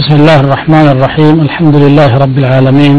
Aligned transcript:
بسم 0.00 0.12
الله 0.20 0.38
الرحمن 0.44 0.86
الرحيم 0.94 1.34
الحمد 1.46 1.76
لله 1.84 2.10
رب 2.24 2.36
العالمين 2.42 2.94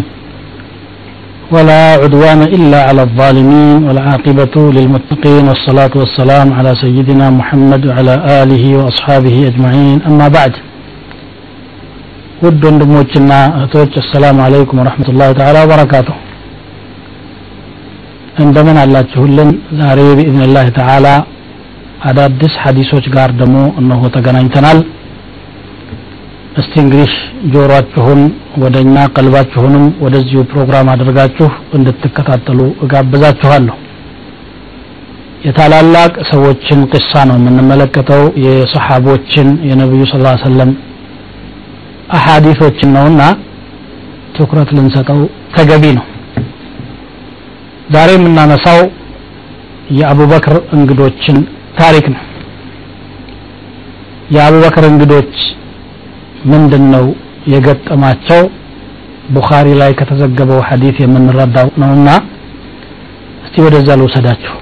ولا 1.55 1.83
عدوان 2.03 2.41
إلا 2.57 2.79
على 2.89 3.01
الظالمين 3.07 3.77
والعاقبة 3.87 4.55
للمتقين 4.77 5.43
والصلاة 5.49 5.93
والسلام 6.01 6.47
على 6.57 6.71
سيدنا 6.83 7.27
محمد 7.39 7.81
وعلى 7.89 8.13
آله 8.41 8.63
وأصحابه 8.79 9.35
أجمعين 9.51 9.97
أما 10.09 10.27
بعد 10.37 10.53
ውድ 12.45 12.63
ወንድሞችና 12.67 13.31
እህቶች 13.57 13.93
አሰላሙ 14.01 14.37
አለይኩም 14.47 14.79
ወረሕመቱላሂ 14.81 15.29
ተዓላ 15.37 15.57
ወበረካቱሁ 15.63 16.17
እንደምን 18.43 18.77
አላችሁልን 18.81 19.49
ዛሬ 19.79 19.99
ቢኢዝኒላህ 20.17 20.67
ተዓላ 20.77 21.07
አዳዲስ 22.09 22.55
ሐዲሶች 22.63 23.05
ጋር 23.15 23.31
ደግሞ 23.39 23.57
እነሆ 23.81 24.01
ተገናኝተናል 24.15 24.79
እስቲ 26.58 26.72
እንግዲህ 26.82 27.12
ጆሮአችሁን 27.52 28.20
ወደኛ 28.62 28.94
ቀልባችሁንም 29.16 29.84
ወደዚሁ 30.04 30.40
ፕሮግራም 30.50 30.88
አድርጋችሁ 30.94 31.48
እንድትከታተሉ 31.76 32.58
እጋብዛችኋለሁ። 32.84 33.76
የታላላቅ 35.46 36.12
ሰዎችን 36.30 36.80
ቅሳ 36.92 37.12
ነው 37.28 37.36
የምንመለከተው 37.38 38.22
የሰሓቦችን 38.44 39.48
የነቢዩ 39.68 40.02
ስ 40.10 40.18
ሰለም 40.44 40.72
አሐዲሶችን 42.16 42.92
ነውና 42.96 43.22
ትኩረት 44.36 44.70
ልንሰጠው 44.76 45.20
ተገቢ 45.56 45.84
ነው። 45.98 46.04
ዛሬ 47.94 48.10
የምናነሳው 48.16 48.80
የአቡበክር 49.98 50.54
እንግዶችን 50.76 51.38
ታሪክ 51.78 52.06
ነው። 52.14 52.22
የአቡበክር 54.34 54.84
እንግዶች 54.90 55.34
ምንድን 56.51 56.83
ነው 56.95 57.05
የገጠማቸው 57.53 58.41
ቡኻሪ 59.35 59.67
ላይ 59.81 59.91
ከተዘገበው 59.99 60.59
ሐዲስ 60.69 60.97
የምንረዳው 61.03 61.67
ነውና 61.83 62.09
እስቲ 63.45 63.55
ወደዛ 63.67 63.89
ልውሰዳችሁ 64.01 64.55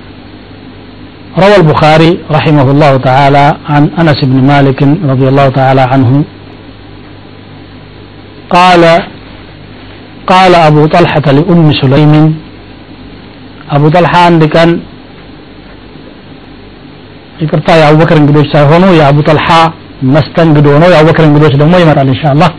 روى 1.44 1.56
البخاري 1.62 2.12
رحمه 2.38 2.68
الله 2.74 2.94
تعالى 3.10 3.46
عن 3.74 3.84
أنس 4.02 4.20
بن 4.32 4.38
مالك 4.52 4.80
رضي 5.12 5.28
الله 5.32 5.48
تعالى 5.60 5.84
عنه 5.92 6.12
قال 8.56 8.84
قال 10.32 10.54
أبو 10.70 10.84
طلحة 10.96 11.26
لأم 11.38 11.68
سليم 11.82 12.14
أبو 13.76 13.88
طلحة 13.96 14.20
عندك 14.30 14.54
أن 14.64 14.72
ይቅርታ 17.44 17.70
የአቡበክር 17.80 18.18
እንግዶች 18.22 18.48
ሳይሆኑ 18.54 18.84
የአቡ 18.98 19.18
ጠልሓ 19.30 19.48
መስተንግዶ 20.15 20.67
ነው 20.83 20.89
የአቡበክር 20.91 21.25
እንግዶች 21.29 21.55
ደግሞ 21.63 21.75
ይመጣል 21.83 22.09
ኢንሻአላህ። 22.13 22.51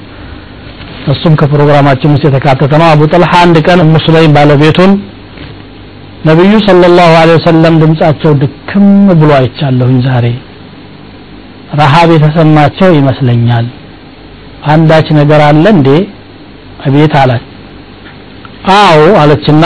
እሱም 1.14 1.34
ከፕሮግራማችን 1.39 2.14
ውስጥ 2.16 2.23
የተካተተ 2.28 2.73
ነው። 2.81 2.88
አቡ 2.89 3.02
ጠልሓ 3.14 3.31
አንድ 3.45 3.58
ቀን 3.67 3.80
እሙ 3.86 3.94
ሱለይም 4.06 4.33
ባለቤቱን 4.38 4.92
ነቢዩ 6.25 6.53
ሰለላሁ 6.67 7.11
ዐለይሂ 7.20 7.38
ወሰለም 7.39 7.75
ድምጻቸው 7.83 8.31
ድክም 8.42 8.88
ብሎ 9.20 9.30
አይቻለሁኝ 9.38 9.98
ዛሬ። 10.08 10.25
ረሃብ 11.80 12.09
የተሰማቸው 12.14 12.89
ይመስለኛል። 12.98 13.67
አንዳች 14.72 15.08
ነገር 15.20 15.42
አለ 15.45 15.66
እንዴ? 15.76 15.88
አቤት 16.86 17.14
አላት 17.22 17.45
አዎ 18.76 19.00
አለችና 19.22 19.66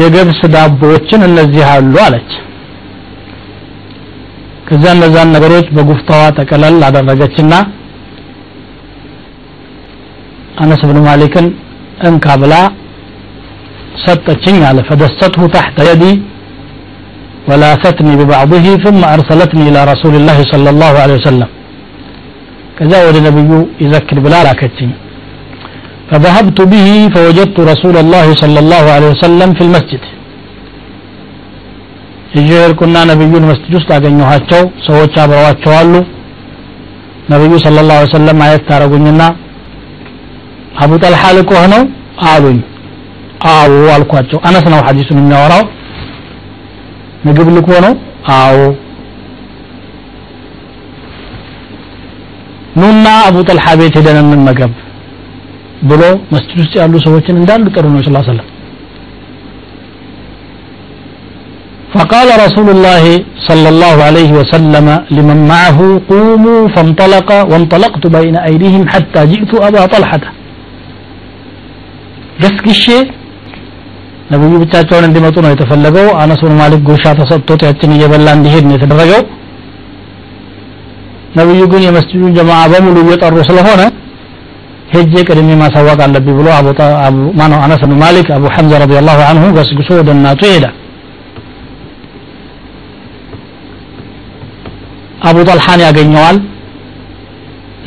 የገብስ 0.00 0.40
ዳቦዎችን 0.54 1.20
እነዚህ 1.28 1.64
አሉ 1.70 1.94
አለች 2.04 2.30
ከዛ 4.68 4.84
እነዛን 4.96 5.28
ነገሮች 5.36 5.66
በጉፍታዋ 5.76 6.22
ተቀለል 6.38 6.78
አደረገችና 6.88 7.52
አነስ 10.62 10.82
ብን 10.88 10.98
ማሊክን 11.08 11.46
እንካ 12.08 12.26
ብላ 12.42 12.54
ሰጠችኝ 14.04 14.56
አለ። 14.70 14.78
ፈደሰትሁ 14.90 15.44
ተሕተ 15.56 15.78
የዲ 15.90 16.04
ولاثتني 17.50 18.12
ببعضه 18.20 18.66
ثم 18.84 19.00
أرسلتني 19.16 19.64
إلى 19.70 19.80
رسول 19.92 20.14
الله 20.20 20.38
صلى 20.52 20.68
الله 20.74 20.92
عليه 21.02 21.16
وسلم 21.20 21.48
كذا 22.78 22.98
ولد 23.06 23.18
نبي 23.28 23.50
يذكر 23.84 24.16
بلا 24.24 24.40
لكتني 24.46 24.94
فذهبت 26.10 26.58
به 26.72 26.88
فوجدت 27.14 27.56
رسول 27.72 27.96
الله 28.02 28.26
صلى 28.42 28.58
الله 28.64 28.84
عليه 28.94 29.08
وسلم 29.14 29.48
في 29.56 29.62
المسجد 29.66 30.02
ይጀርኩና 32.36 32.96
ነብዩን 33.10 33.44
መስጂድ 33.50 33.74
ውስጥ 33.78 33.90
አገኘኋቸው 33.96 34.62
ሰዎች 34.86 35.14
አብረዋቸው 35.22 35.72
አሉ 35.80 35.94
ነብዩ 37.32 37.52
ሰለላሁ 37.64 37.94
ዐለይሂ 37.96 38.08
ወሰለም 38.10 38.40
አየት 38.44 38.62
ታረጉኝና 38.68 39.22
አቡ 40.82 40.90
ጠልሓ 41.04 41.22
ልኮህ 41.38 41.64
ነው 41.72 41.82
አሉኝ። 42.30 42.58
አዎ 43.50 43.72
አልኳቸው። 43.94 44.38
አነስ 44.48 44.64
ነው 44.72 44.80
ሐዲሱን 44.86 45.18
የሚያወራው። 45.20 45.64
ምግብ 47.26 47.48
ልኮ 47.56 47.68
ነው? 47.84 47.92
አዎ። 48.36 48.56
ኑና 52.80 53.06
አቡ 53.26 53.36
ጠልሓ 53.48 53.66
ቤት 53.80 53.96
ሄደን 53.98 54.18
እንመገብ 54.22 54.72
ብሎ 55.90 56.02
መስጂድ 56.34 56.58
ውስጥ 56.62 56.74
ያሉ 56.80 56.94
ሰዎችን 57.06 57.38
እንዳሉ 57.40 57.64
ጠሩ 57.76 57.86
ነው 57.94 58.02
ስላ 58.06 58.20
ሰለም 58.28 58.46
فقال 61.97 62.29
رسول 62.45 62.67
الله 62.75 63.03
صلى 63.47 63.67
الله 63.73 63.95
عليه 64.07 64.31
وسلم 64.39 64.87
لمن 65.17 65.39
معه 65.53 65.79
قوموا 66.11 66.61
فانطلق 66.75 67.29
وانطلقت 67.51 68.03
بين 68.17 68.35
أيديهم 68.49 68.83
حتى 68.93 69.21
جئت 69.31 69.51
أبا 69.67 69.83
طلحة 69.93 70.23
ገስግሼ 72.41 72.85
ነብዩ 74.31 74.51
ብቻቸውን 74.61 75.05
እንዲመጡ 75.07 75.35
ነው 75.45 75.51
የተፈለገው 75.53 76.07
አነስ 76.21 76.39
ብን 76.45 76.53
ማሊክ 76.61 76.81
ጉርሻ 76.87 77.05
ተሰጥቶት 77.19 77.61
ያችን 77.67 77.91
እየበላ 77.95 78.27
እንዲሄድ 78.37 78.63
ነው 78.69 78.75
የተደረገው 78.77 79.21
ነብዩ 81.39 81.59
ግን 81.71 81.81
የመስጂዱን 81.87 82.31
ጀማዓ 82.37 82.61
በሙሉ 82.71 82.95
እየጠሩ 83.05 83.35
ስለሆነ 83.49 83.81
ሄጄ 84.95 85.13
ቅድሜ 85.27 85.49
ማሳወቅ 85.61 85.99
አለብኝ 86.05 86.35
ብሎ 86.39 86.47
አቡ 86.57 86.67
ማነው 87.41 87.59
አነስ 87.65 87.83
ብን 87.89 87.99
ማሊክ 88.03 88.27
አቡ 88.37 88.43
ሐምዛ 88.55 88.81
ረዲየላሁ 88.83 89.19
ዐንሁ 89.29 89.45
ገስግሶ 89.57 89.89
ወደ 89.99 90.09
እናቱ 90.17 90.41
ይሄዳል 90.51 90.75
አቡ 95.29 95.37
ጠልሓን 95.49 95.81
ያገኘዋል 95.87 96.37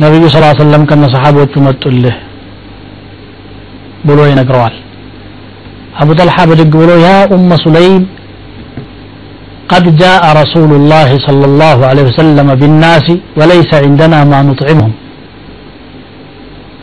ነቢዩ 0.03 0.25
ስ 0.35 0.41
ሰለም 0.63 0.83
ከነ 0.91 1.05
ሰሓቦቹ 1.15 1.55
መጡልህ 1.67 2.17
ብሎ 4.09 4.19
ይነግረዋል 4.31 4.75
አቡ 6.03 6.09
ጠልሓ 6.21 6.37
ብድግ 6.51 6.73
ብሎ 6.83 6.93
ያ 7.07 7.11
ኡመ 7.37 7.51
ሱለይም 7.65 8.05
قد 9.73 9.85
جاء 10.03 10.23
رسول 10.43 10.71
الله 10.81 11.09
صلى 11.27 11.45
الله 11.51 11.79
عليه 11.91 12.05
وسلم 12.11 12.49
بالناس 12.61 13.07
وليس 13.39 13.71
عندنا 13.85 14.19
ما 14.31 14.39
نطعمهم 14.49 14.93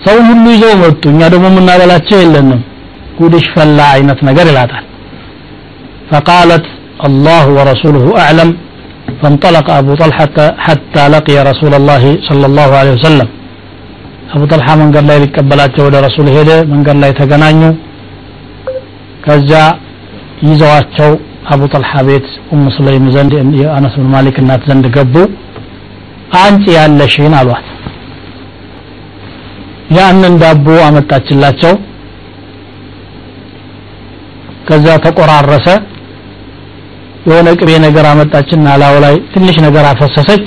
ሰው 0.06 0.18
ሁሉ 0.30 0.46
ይዘው 0.56 0.74
መጡ 0.84 1.04
እኛ 1.14 1.22
ደግሞ 1.34 1.46
የምናበላቸው 1.52 2.18
የለንም 2.24 2.62
ጉድሽ 3.20 3.46
ፈላ 3.56 3.80
አይነት 3.96 4.20
ነገር 4.30 4.46
ይላታል 4.52 4.86
فقالت 6.12 6.66
الله 7.08 7.46
ورسوله 7.58 8.06
أعلم 8.24 8.50
فانطلق 9.22 9.68
أبو 9.82 9.94
طلحة 10.04 10.38
حتى 10.66 11.04
لقي 11.16 11.36
رسول 11.52 11.74
الله 11.80 12.04
صلى 12.30 12.46
الله 12.50 12.70
عليه 12.80 12.94
وسلم 12.98 13.28
أبو 14.36 14.46
طلحة 14.54 14.74
من 14.80 14.88
قال 14.96 15.06
لا 15.10 15.16
يقبلات 15.24 15.76
ود 15.86 15.96
رسول 16.08 16.26
هيدا 16.36 16.58
من 16.72 16.80
قال 16.88 16.98
لا 17.02 17.08
يتقنانيو 17.12 17.72
كذا 19.26 19.64
يزواتشو 20.50 21.12
أبو 21.54 21.66
طلحة 21.74 22.00
بيت 22.08 22.26
أم 22.54 22.64
سليم 22.78 23.06
زند 23.16 23.34
أنس 23.78 23.94
بن 24.00 24.08
مالك 24.16 24.36
النات 24.42 24.62
زند 24.70 24.86
قبو 24.98 25.24
አንቺ 26.42 26.66
ያለሽን 26.78 27.34
አሏት 27.40 27.66
ያንን 29.98 30.36
ዳቦ 30.44 30.68
አመጣችላቸው 30.86 31.74
ከዛ 34.68 34.86
ተቆራረሰ 35.06 35.68
የሆነ 37.27 37.49
ቅቤ 37.61 37.71
ነገር 37.85 38.05
አመጣችና 38.11 38.75
ላው 38.83 38.95
ላይ 39.05 39.15
ትንሽ 39.33 39.57
ነገር 39.67 39.85
አፈሰሰች። 39.85 40.47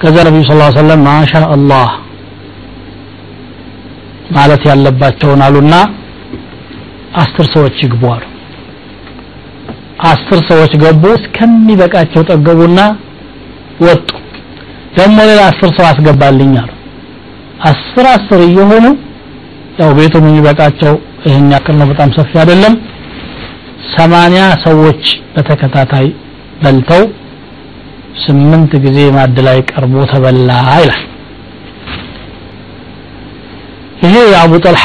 ከዛ 0.00 0.16
ነቢዩ 0.26 0.42
ስ 0.48 0.78
ሰለም 0.78 1.00
ማሻ 1.06 1.32
አላህ 1.54 1.88
ማለት 4.36 4.62
ያለባቸውን 4.68 5.42
አሉና 5.46 5.74
አስር 7.22 7.46
ሰዎች 7.54 7.76
ይግቡ 7.84 8.02
አሉ። 8.14 8.24
አስር 10.08 10.40
ሰዎች 10.48 10.72
ገቡ 10.82 11.04
እስከሚበቃቸው 11.18 12.22
ጠገቡና 12.30 12.80
ወጡ። 13.86 14.08
ደግሞ 14.98 15.16
ሌላ 15.30 15.40
አስር 15.50 15.70
ሰው 15.78 15.86
አስገባልኝ 15.90 16.52
አሉ። 16.62 16.70
አስር 17.70 18.06
አስር 18.14 18.40
እየሆኑ 18.48 18.84
ያው 19.80 19.90
ቤቱም 19.98 20.26
የሚበቃቸው 20.28 20.94
ይህን 21.26 21.48
ያክል 21.54 21.76
ነው 21.80 21.86
በጣም 21.92 22.10
ሰፊ 22.18 22.30
አይደለም 22.38 22.74
ሰማንያ 23.94 24.42
ሰዎች 24.64 25.02
በተከታታይ 25.34 26.06
በልተው 26.62 27.02
ስምንት 28.24 28.72
ጊዜ 28.84 28.98
ማዕድ 29.16 29.36
ላይ 29.46 29.58
ቀርቦ 29.70 29.94
ተበላ 30.12 30.50
ይላል። 30.82 31.02
ይሄ 34.04 34.14
የአቡ 34.32 34.52
ጠልሓ 34.66 34.84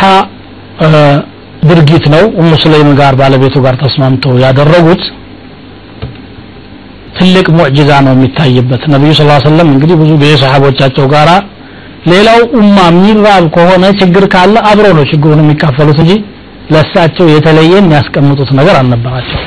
ድርጊት 1.69 2.05
ነው። 2.13 2.23
ኡሙ 2.39 2.51
ስለይም 2.63 2.89
ጋር 2.99 3.13
ባለቤቱ 3.19 3.55
ጋር 3.65 3.75
ተስማምተው 3.83 4.35
ያደረጉት 4.43 5.03
ትልቅ 7.17 7.47
ሙዕጅዛ 7.57 7.91
ነው 8.05 8.13
የሚታይበት። 8.15 8.83
ነቢዩ 8.93 9.11
ስ 9.17 9.23
ሰለም 9.45 9.67
እንግዲህ 9.73 9.95
ብዙ 10.01 10.11
ጊዜ 10.21 10.31
ሰሓቦቻቸው 10.43 11.05
ጋራ 11.13 11.31
ሌላው 12.11 12.39
ኡማ 12.59 12.77
የሚራብ 12.89 13.43
ከሆነ 13.55 13.83
ችግር 13.99 14.23
ካለ 14.33 14.55
አብረው 14.69 14.93
ነው 14.99 15.05
ችግሩን 15.11 15.41
የሚካፈሉት 15.43 15.99
እንጂ 16.03 16.13
ለእሳቸው 16.69 17.25
የተለየ 17.33 17.73
የሚያስቀምጡት 17.77 18.49
ነገር 18.59 18.75
አልነበራቸው 18.79 19.39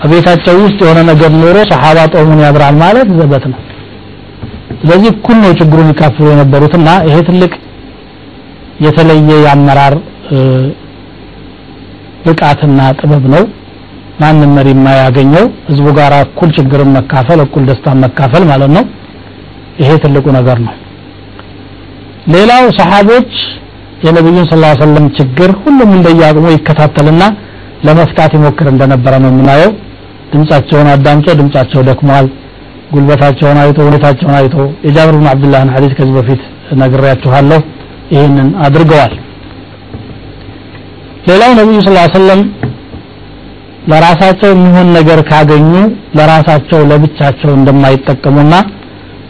በቤታቸው 0.00 0.54
ውስጥ 0.64 0.78
የሆነ 0.84 1.00
ነገር 1.10 1.30
ኖሮ 1.38 1.56
ሰሓባ 1.70 1.98
ጦሙን 2.12 2.40
ያድራል 2.44 2.74
ማለት 2.82 3.08
ዘበት 3.18 3.44
ነው። 3.52 3.60
ስለዚህ 4.80 5.08
እኩል 5.14 5.36
ነው 5.44 5.52
ችግሩን 5.60 5.88
ይካፈሉ 5.92 6.26
የነበሩትና 6.32 6.88
ይሄ 7.08 7.16
ትልቅ 7.28 7.52
የተለየ 8.84 9.30
የአመራር 9.44 9.94
ብቃትና 12.26 12.80
ጥበብ 12.98 13.24
ነው። 13.34 13.44
ማንም 14.22 14.52
መሪ 14.56 14.68
የማያገኘው 14.74 15.44
ህዝቡ 15.68 15.88
ጋር 15.98 16.12
እኩል 16.24 16.48
ችግርን 16.56 16.90
መካፈል 16.96 17.40
እኩል 17.44 17.64
ደስታን 17.68 18.00
መካፈል 18.04 18.44
ማለት 18.50 18.70
ነው። 18.76 18.84
ይሄ 19.82 19.90
ትልቁ 20.04 20.26
ነገር 20.38 20.58
ነው። 20.66 20.74
ሌላው 22.34 22.64
ሰሓቦች 22.78 23.32
የነቢዩን 24.06 24.46
ስ 24.48 24.54
ሰለም 24.82 25.06
ችግር 25.18 25.50
ሁሉም 25.62 25.90
እንደየአቅሙ 25.96 26.46
ይከታተልና 26.54 27.22
ለመፍታት 27.86 28.32
ይሞክር 28.36 28.66
እንደነበረ 28.72 29.14
ነው 29.24 29.30
የምናየው። 29.32 29.72
ድምጻቸውን 30.32 30.88
አዳምጦ 30.92 31.26
ድምጻቸው 31.40 31.80
ደክሟል። 31.88 32.26
ጉልበታቸውን 32.92 33.58
አይቶ 33.62 33.78
ሁኔታቸውን 33.88 34.34
አይቶ 34.38 34.54
የጃብር 34.86 35.14
ብን 35.18 35.28
አብዱላህን 35.32 35.72
ሐዲስ 35.74 35.92
ከዚህ 35.98 36.14
በፊት 36.18 36.42
ነግሬያችኋለሁ። 36.82 37.60
ይህንን 38.14 38.48
አድርገዋል። 38.66 39.14
ሌላው 41.28 41.50
ነቢዩ 41.58 41.78
ስ 41.86 41.90
ሰለም 42.16 42.40
ለራሳቸው 43.90 44.48
የሚሆን 44.52 44.88
ነገር 44.98 45.18
ካገኙ 45.30 45.72
ለራሳቸው 46.18 46.80
ለብቻቸው 46.90 47.50
እንደማይጠቀሙና 47.58 48.54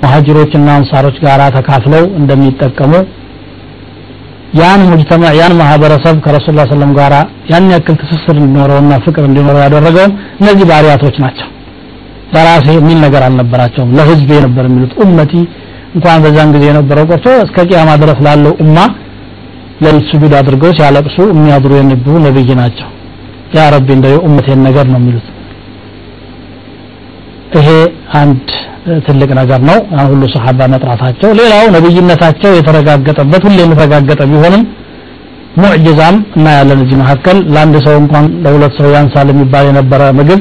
መሀጅሮችና 0.02 0.68
አንሳሮች 0.78 1.16
ጋር 1.24 1.40
ተካፍለው 1.56 2.04
እንደሚጠቀሙ 2.20 2.92
ያን 4.54 4.82
ሙጅተማዕ 4.90 5.32
ያን 5.38 5.52
ማህበረሰብ 5.60 6.16
ከረሱል 6.24 6.54
ላ 6.58 6.64
ሰለም 6.70 6.92
ጋር 6.98 7.12
ያን 7.50 7.64
ያክል 7.72 7.96
ትስስር 8.02 8.36
እንዲኖረውና 8.40 8.92
ፍቅር 9.06 9.24
እንዲኖረው 9.28 9.60
ያደረገው 9.64 10.06
እነዚህ 10.40 10.64
ባሪያቶች 10.70 11.16
ናቸው። 11.24 11.48
ለራሴ 12.34 12.66
የሚል 12.76 12.98
ነገር 13.04 13.22
አልነበራቸውም። 13.26 13.92
ለህዝቤ 13.98 14.30
ነበር 14.46 14.64
የሚሉት። 14.68 14.92
ኡመቲ 15.02 15.32
እንኳን 15.96 16.18
በዛን 16.24 16.50
ጊዜ 16.54 16.64
የነበረው 16.70 17.04
ቆርቶ 17.10 17.28
እስከ 17.44 17.58
ቂያማ 17.70 17.90
ድረስ 18.02 18.18
ላለው 18.26 18.52
ኡማ 18.64 18.78
ለሊት 19.84 20.06
ስጁድ 20.10 20.32
አድርገው 20.38 20.70
ሲያለቅሱ 20.78 21.16
የሚያድሩ 21.30 21.72
የነበሩ 21.78 22.14
ነብይ 22.26 22.50
ናቸው። 22.60 22.88
ያ 23.56 23.68
ረቢ 23.74 23.88
እንደ 23.96 24.06
የኡመቴን 24.14 24.60
ነገር 24.68 24.86
ነው 24.92 24.98
የሚሉት። 25.00 25.26
ይሄ 27.58 27.68
አንድ 28.14 28.44
ትልቅ 29.06 29.30
ነገር 29.38 29.60
ነው። 29.68 29.78
ሁሉ 30.10 30.22
ሰሓባ 30.34 30.68
መጥራታቸው 30.74 31.30
ሌላው 31.40 31.64
ነብይነታቸው 31.74 32.52
የተረጋገጠበት 32.58 33.42
ሁሌ 33.48 33.58
የተረጋገጠ 33.64 34.20
ቢሆንም 34.30 34.62
ሙዕጅዛም 35.58 36.16
እናያለን 36.36 36.80
እዚህ 36.84 36.96
መካከል። 37.02 37.38
ለአንድ 37.54 37.76
ሰው 37.86 37.94
እንኳን 38.02 38.26
ለሁለት 38.44 38.74
ሰው 38.78 38.88
ያንሳል 38.96 39.28
የሚባል 39.32 39.64
የነበረ 39.68 40.02
ምግብ 40.18 40.40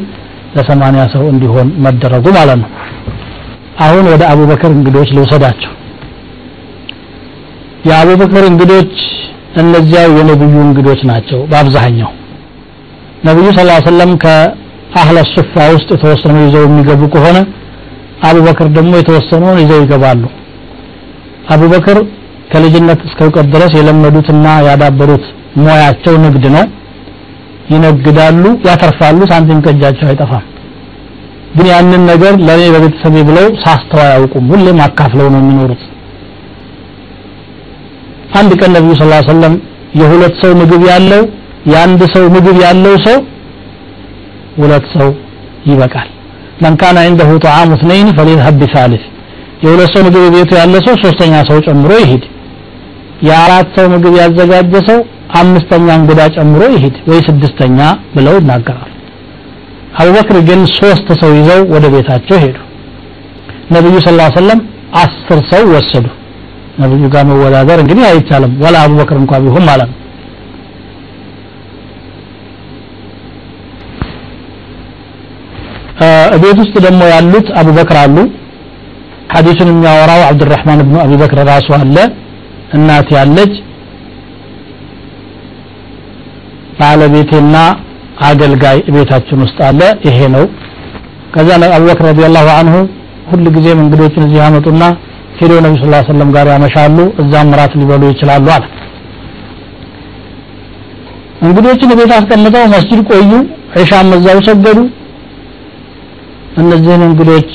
ለሰማንያ 0.57 1.03
ሰው 1.15 1.23
እንዲሆን 1.33 1.67
መደረጉ 1.85 2.25
ማለት 2.37 2.59
ነው። 2.63 2.69
አሁን 3.79 4.05
ወደ 4.13 4.23
አቡበክር 4.31 4.71
እንግዶች 4.71 5.09
ልውሰዳቸው። 5.17 5.71
የአቡበክር 7.89 8.43
እንግዶች 8.51 8.93
እነዚያው 9.61 10.09
የነብዩ 10.17 10.55
እንግዶች 10.67 11.01
ናቸው 11.11 11.39
በአብዛኛው። 11.51 12.09
ነብዩ 13.23 13.45
ስ 13.55 13.61
ሰለም 13.87 14.11
ከአህለ 14.23 15.17
ሱፋ 15.31 15.53
ውስጥ 15.75 15.89
የተወሰኑ 15.95 16.35
ይዘው 16.45 16.63
የሚገቡ 16.67 17.03
ከሆነ 17.15 17.37
አቡበክር 18.23 18.67
ደግሞ 18.77 18.91
የተወሰነውን 18.97 19.59
ይዘው 19.61 19.79
ይገባሉ። 19.83 20.23
አቡበክር 21.49 21.97
ከልጅነት 22.51 22.99
እስከ 23.07 23.19
እውቀት 23.25 23.47
ድረስ 23.53 23.71
የለመዱትና 23.77 24.45
ያዳበሩት 24.67 25.25
ሙያቸው 25.57 26.15
ንግድ 26.25 26.45
ነው። 26.55 26.65
ይነግዳሉ 27.69 28.43
ያተርፋሉ 28.67 29.19
ሳንቲም 29.31 29.59
ከእጃቸው 29.65 30.07
አይጠፋም። 30.09 30.45
ግን 31.55 31.67
ያንን 31.71 32.01
ነገር 32.11 32.33
ለእኔ 32.47 32.63
ለቤተሰቤ 32.75 33.15
ብለው 33.29 33.47
ሳስተው 33.63 34.01
አያውቁም። 34.05 34.49
ሁሌም 34.51 34.79
አካፍለው 34.87 35.27
ነው 35.33 35.39
የሚኖሩት። 35.41 35.83
አንድ 38.39 38.51
ቀን 38.61 38.71
ነቢዩ 38.77 38.93
ስ 38.99 39.05
ሰለም 39.29 39.53
የሁለት 39.99 40.35
ሰው 40.41 40.51
ምግብ 40.61 40.81
ያለው 40.89 41.21
የአንድ 41.71 42.01
ሰው 42.15 42.25
ምግብ 42.35 42.57
ያለው 42.65 42.95
ሰው 43.07 43.17
ሁለት 44.57 44.85
ሰው 44.95 45.09
ይበቃል 45.65 46.09
መን 46.63 46.75
ካነ 46.81 46.97
ዐንደሁ 47.05 47.29
ጠዓሙ 47.45 47.69
እትነይን 47.77 48.09
ፈሊዝሀብ 48.17 48.55
ቢሳሊስ 48.61 49.03
የሁለት 49.63 49.89
ሰው 49.93 50.01
ምግብ 50.07 50.23
ቤቱ 50.35 50.51
ያለ 50.59 50.75
ሰው 50.87 50.95
ሶስተኛ 51.03 51.33
ሰው 51.49 51.57
ጨምሮ 51.67 51.91
ይሂድ። 52.01 52.23
የአራት 53.27 53.67
ሰው 53.77 53.85
ምግብ 53.93 54.13
ያዘጋጀ 54.21 54.73
ሰው 54.89 54.99
አምስተኛ 55.39 55.87
እንግዳ 55.99 56.21
ጨምሮ 56.35 56.61
ይሂድ 56.75 56.95
ወይ 57.09 57.19
ስድስተኛ 57.27 57.79
ብለው 58.15 58.35
ይናገራሉ። 58.39 58.91
አቡበክር 59.99 60.37
ግን 60.49 60.59
ሶስት 60.77 61.07
ሰው 61.21 61.31
ይዘው 61.39 61.61
ወደ 61.73 61.85
ቤታቸው 61.93 62.37
ሄዱ። 62.43 62.57
ነብዩ 63.75 63.95
ሰለላሁ 64.05 64.27
ዐለይሂ 64.41 64.59
አስር 65.01 65.39
ሰው 65.51 65.63
ወሰዱ። 65.75 66.05
ነብዩ 66.81 67.03
ጋር 67.13 67.23
መወዳደር 67.29 67.79
እንግዲህ 67.83 68.05
አይቻልም። 68.09 68.53
ወላ 68.63 68.75
አቡበክር 68.85 69.17
እንኳ 69.21 69.39
ቢሆን 69.45 69.63
ማለት 69.69 69.89
ነው። 69.91 69.97
ቤት 76.43 76.57
ውስጥ 76.61 76.75
ደግሞ 76.85 77.01
ያሉት 77.13 77.47
አቡበክር 77.59 77.97
አሉ። 78.01 78.17
ሐዲሱን 79.33 79.69
የሚያወራው 79.71 80.21
አብዱራህማን 80.27 80.81
ብኑ 80.87 80.97
አቢበክር 81.03 81.39
ራሱ 81.51 81.67
አለ። 81.77 81.95
እናት 82.77 83.09
ያለች 83.17 83.53
ባለቤቴና 86.79 87.55
አገልጋይ 88.27 88.77
ቤታችን 88.95 89.41
ውስጥ 89.45 89.57
አለ። 89.69 89.81
ይሄ 90.07 90.19
ነው። 90.35 90.45
ከዛ 91.35 91.49
አቡበክር 91.75 92.05
ረዲየላሁ 92.09 92.47
አንሁ 92.59 92.75
ሁል 93.31 93.45
ጊዜም 93.55 93.79
እንግዶችን 93.85 94.25
እዚህ 94.25 94.39
ያመጡና 94.43 94.83
ሄደው 95.39 95.59
ነቢ 95.65 95.73
ስ 95.81 96.07
ሰለም 96.09 96.29
ጋር 96.35 96.47
ያመሻሉ። 96.53 96.97
እዛም 97.23 97.49
ራት 97.59 97.73
ሊበሉ 97.79 98.03
ይችላሉ 98.11 98.47
አለ። 98.55 98.63
እንግዶችን 101.45 101.91
ቤት 101.99 102.11
አስቀምጠው 102.17 102.63
መስጂድ 102.75 103.01
ቆዩ። 103.09 103.31
ዒሻም 103.77 104.09
እዛው 104.17 104.39
ሰገዱ 104.47 104.77
እነዚህን 106.57 107.01
እንግዶች 107.07 107.51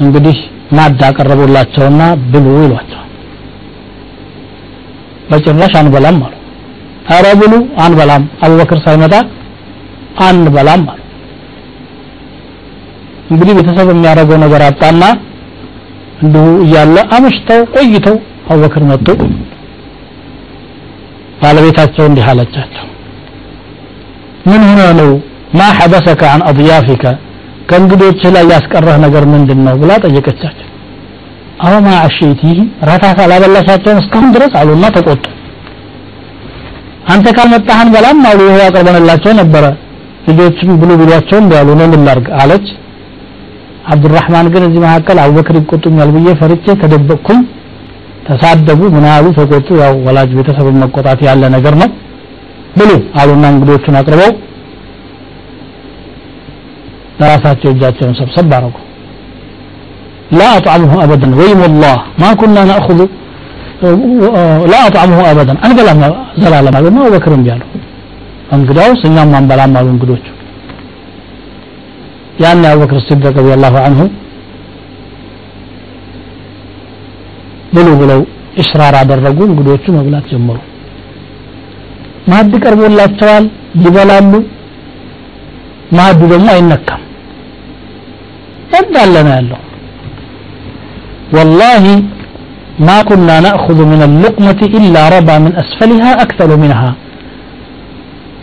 እንግዲህ 0.00 0.36
ማድ 0.76 1.00
አቀረቡላቸውና 1.08 2.02
ብሉ 2.32 2.46
ይሏቸዋል። 2.58 3.02
በጭራሽ 5.30 5.74
አንበላም 5.80 6.18
አሉ። 6.26 6.34
ኧረ 7.10 7.26
ብሉ 7.40 7.54
አንበላም። 7.84 8.24
አቡበክር 8.44 8.78
ሳይመጣ 8.84 9.14
አንበላም 10.26 10.82
አሉ። 10.92 11.00
እንግዲህ 13.30 13.54
ቤተሰብ 13.58 13.88
የሚያደርገው 13.92 14.38
ነገር 14.44 14.62
አጣና 14.66 15.04
እንዲሁ 16.22 16.44
እያለ 16.64 16.96
አመሽተው 17.16 17.62
ቆይተው 17.74 18.16
አቡበክር 18.50 18.82
መጡ 18.90 19.06
ባለቤታቸው 21.40 22.04
እንዲህ 22.06 22.26
አለቻቸው 22.30 22.84
ምን 24.46 24.62
ሆነ 24.68 24.80
ነው? 25.00 25.10
ማ 25.58 25.68
ሐበሰከ 25.78 26.22
አን 26.32 26.42
አضያፊከ 26.48 27.04
ከእንግዶች 27.68 28.20
ላይ 28.34 28.44
ያስቀረህ 28.52 28.96
ነገር 29.04 29.24
ምንድን 29.32 29.60
ነው 29.66 29.74
ብላ 29.80 29.92
ጠየቀቻቸው። 30.04 30.66
አወማ 31.64 31.88
አሸይቲህ 32.06 32.56
ራታ 32.88 33.04
አላበላሻቸውን 33.24 34.00
እስካሁን 34.02 34.30
ድረስ 34.34 34.52
አሉና 34.60 34.86
ተቆጡ። 34.96 35.24
አንተ 37.06 37.26
ካልመጣህን 37.36 37.88
በላም 37.94 38.20
አሉ 38.30 38.40
ይሄ 38.48 38.56
ያቀርበንላቸው 38.64 39.32
ነበረ። 39.40 39.64
ልጆችም 40.28 40.70
ብሉ 40.80 40.90
ቢሏቸው 41.00 41.38
እንዲያሉ 41.42 41.68
ነው 41.80 41.86
ምን 41.92 42.02
ላድርግ? 42.06 42.28
አለች። 42.40 42.66
አብዱራህማን 43.92 44.46
ግን 44.54 44.62
እዚህ 44.68 44.80
መካከል 44.86 45.18
አቡበክር 45.24 45.56
ይቆጡኛል 45.60 46.10
ብዬ 46.16 46.28
ፈርቼ 46.40 46.66
ተደበቅኩኝ። 46.80 47.40
ተሳደቡ 48.28 48.80
ምን 48.94 49.04
ተቆጡ። 49.36 49.68
ያው 49.82 49.94
ወላጅ 50.06 50.30
ቤተሰብን 50.38 50.78
መቆጣት 50.82 51.20
ያለ 51.28 51.42
ነገር 51.56 51.74
ነው 51.82 51.90
ብሉ 52.78 52.90
አሉና 53.20 53.44
እንግዶቹን 53.54 53.96
አቅርበው 54.00 54.32
ለራሳቸው 57.20 57.70
እጃቸውን 57.72 58.14
ሰብሰብ 58.20 58.50
አረጉ። 58.56 58.76
ላ 60.30 60.48
አጥዓምሁ 60.56 60.92
አበደን 61.02 61.32
ወይም 61.40 61.60
ላህ 61.82 61.98
ማ 62.20 62.30
ኩና 62.40 62.56
ናእኹዙ 62.70 63.00
ላ 64.72 64.76
አጥዓምሁ 64.86 65.20
አበደን 65.28 65.58
አንበላም 65.66 66.00
ዘላለም 66.42 66.76
አሉና 66.78 66.98
አቡበክርም 67.02 67.42
ቢያሉ 67.46 67.62
እንግዳውስ 68.56 69.00
እኛም 69.08 69.32
አንበላም 69.38 69.74
አሉ 69.78 69.86
እንግዶቹ። 69.94 70.24
ያን 72.42 72.64
አቡበክር 72.70 72.98
ሲድቅ 73.06 73.34
ረዲየላሁ 73.38 73.74
አንሁ 73.86 74.00
ብሉ 77.74 77.88
ብለው 78.00 78.20
ኢስራር 78.62 78.94
አደረጉ። 79.00 79.38
እንግዶቹ 79.48 79.84
መብላት 79.96 80.26
ጀመሩ። 80.32 80.58
ማዕድ 82.30 82.52
ቀርቦላቸዋል 82.62 83.44
ይበላሉ። 83.84 84.32
ማዕዱ 85.96 86.20
ደግሞ 86.32 86.46
አይነካም። 86.54 87.02
እንዳለ 88.81 89.15
ነው 89.27 89.33
ያለው 89.39 89.61
والله 91.35 91.83
ما 92.87 92.97
كنا 93.09 93.35
نأخذ 93.47 93.79
من 93.93 94.01
اللقمة 94.09 94.61
إلا 94.79 95.01
ربى 95.15 95.35
من 95.45 95.51
أسفلها 95.61 96.11
أكثر 96.25 96.49
منها 96.63 96.91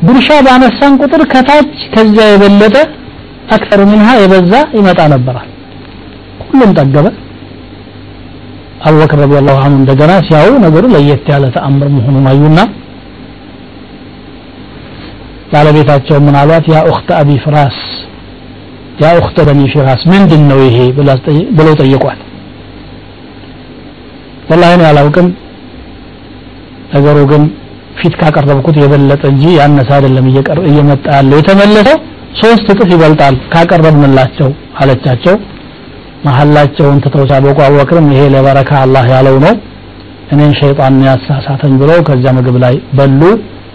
ጉርሻ 0.07 0.29
ባነሳን 0.47 0.93
ቁጥር 1.03 1.23
ከታች 1.33 1.73
ከዚያ 1.95 2.25
የበለጠ 2.33 2.77
አክተሩ 3.55 3.81
ሚንሃ 3.91 4.09
የበዛ 4.21 4.53
ይመጣ 4.79 5.01
ነበራል 5.15 5.49
ሁሉም 6.45 6.71
ጠገበ 6.79 7.07
አቡበክር 8.87 9.19
ረዲ 9.23 9.33
ላሁ 9.49 9.57
አንሁ 9.67 9.77
እንደገና 9.83 10.13
ሲያዩ 10.27 10.51
ነገሩ 10.67 10.85
ለየት 10.95 11.27
ያለ 11.33 11.45
ተአምር 11.57 11.89
መሆኑን 11.97 12.27
አዩና 12.33 12.59
ባለቤታቸው 15.53 16.19
ምን 16.27 16.35
አሏት 16.43 16.67
ያ 16.75 16.79
ኡክተ 16.91 17.11
አቢ 17.21 17.31
ፍራስ 17.45 17.77
ያ 19.02 19.10
ኡክተ 19.20 19.38
በኒ 19.48 19.62
ፊራስ 19.74 20.02
ምንድን 20.12 20.42
ነው 20.50 20.60
ይሄ 20.66 20.78
ብለው 21.58 21.74
ጠየቋት። 21.82 22.20
ወላሂ 24.50 24.72
እኔ 24.78 24.84
አላውቅም። 24.90 25.28
ነገሩ 26.94 27.20
ግን 27.32 27.44
ፊት 28.00 28.14
ካቀረብኩት 28.22 28.76
የበለጠ 28.82 29.24
እንጂ 29.32 29.44
ያነሰ 29.60 29.90
አይደለም 29.98 30.26
እየመጣ 30.70 31.06
ያለው። 31.18 31.38
የተመለሰው 31.42 31.98
ሶስት 32.42 32.68
እጥፍ 32.74 32.90
ይበልጣል 32.94 33.36
ካቀረብንላቸው 33.54 34.50
አለቻቸው። 34.82 35.36
መሐላቸውን 36.26 37.00
ትተው 37.04 37.24
አቡበክርም 37.38 38.08
ይሄ 38.14 38.22
ለበረካ 38.36 38.72
አላህ 38.86 39.06
ያለው 39.14 39.38
ነው 39.46 39.54
እኔን 40.34 40.52
ሸይጣን 40.60 40.96
ያሳሳተኝ 41.08 41.74
ብለው 41.82 41.98
ከዚያ 42.08 42.32
ምግብ 42.38 42.56
ላይ 42.64 42.76
በሉ 43.00 43.22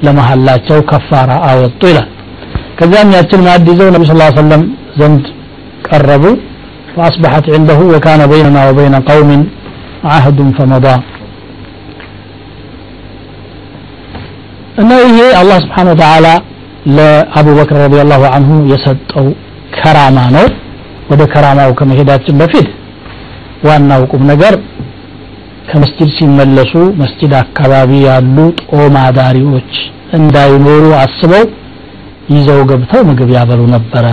ለመሐላቸው 0.07 0.79
ከፋራ 0.91 1.31
አወጡ 1.49 1.83
ይላል። 1.91 2.09
ከዚያም 2.79 3.13
ያችን 3.17 3.41
ማዕድ 3.47 3.67
ይዘው 3.73 3.89
ነቢ 3.95 4.05
ስ 4.09 4.15
ሰለም 4.39 4.63
ዘንድ 5.02 5.24
ቀረቡ 5.88 6.26
فأصبحت 6.96 7.46
عنده 7.56 7.80
وكان 7.94 8.22
بيننا 8.34 8.62
وبين 8.70 8.96
قوم 9.10 9.30
عهد 10.12 10.40
فمضى 10.58 10.96
እና 14.82 14.92
ይሄ 15.08 15.18
አላህ 15.40 15.58
ስብሓን 15.64 15.88
ወተዓላ 15.94 16.28
ለአቡበክር 16.98 17.78
ረዲየላሁ 17.84 18.22
አንሁ 18.38 18.52
የሰጠው 18.72 19.28
ከራማ 19.78 20.18
ነው 20.36 20.46
ወደ 21.12 21.22
ከራማው 21.34 21.72
ከመሄዳችን 21.80 22.40
በፊት 22.42 22.68
ዋናው 23.68 24.02
ቁም 24.12 24.24
ነገር 24.32 24.56
ከመስጂድ 25.70 26.10
ሲመለሱ 26.18 26.74
መስጂድ 27.02 27.34
አካባቢ 27.44 27.92
ያሉ 28.10 28.38
ጦም 28.64 28.96
አዳሪዎች 29.08 29.72
እንዳይኖሩ 30.20 30.86
አስበው 31.04 31.46
ይዘው 32.36 32.60
ገብተው 32.72 33.02
ምግብ 33.10 33.30
ያበሉ 33.38 33.62
ነበረ 33.76 34.06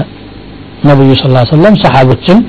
ነብዩ 0.87 1.11
ስ 1.15 1.23
ሰለም 1.51 1.75
ሰሓቦችም 1.83 2.39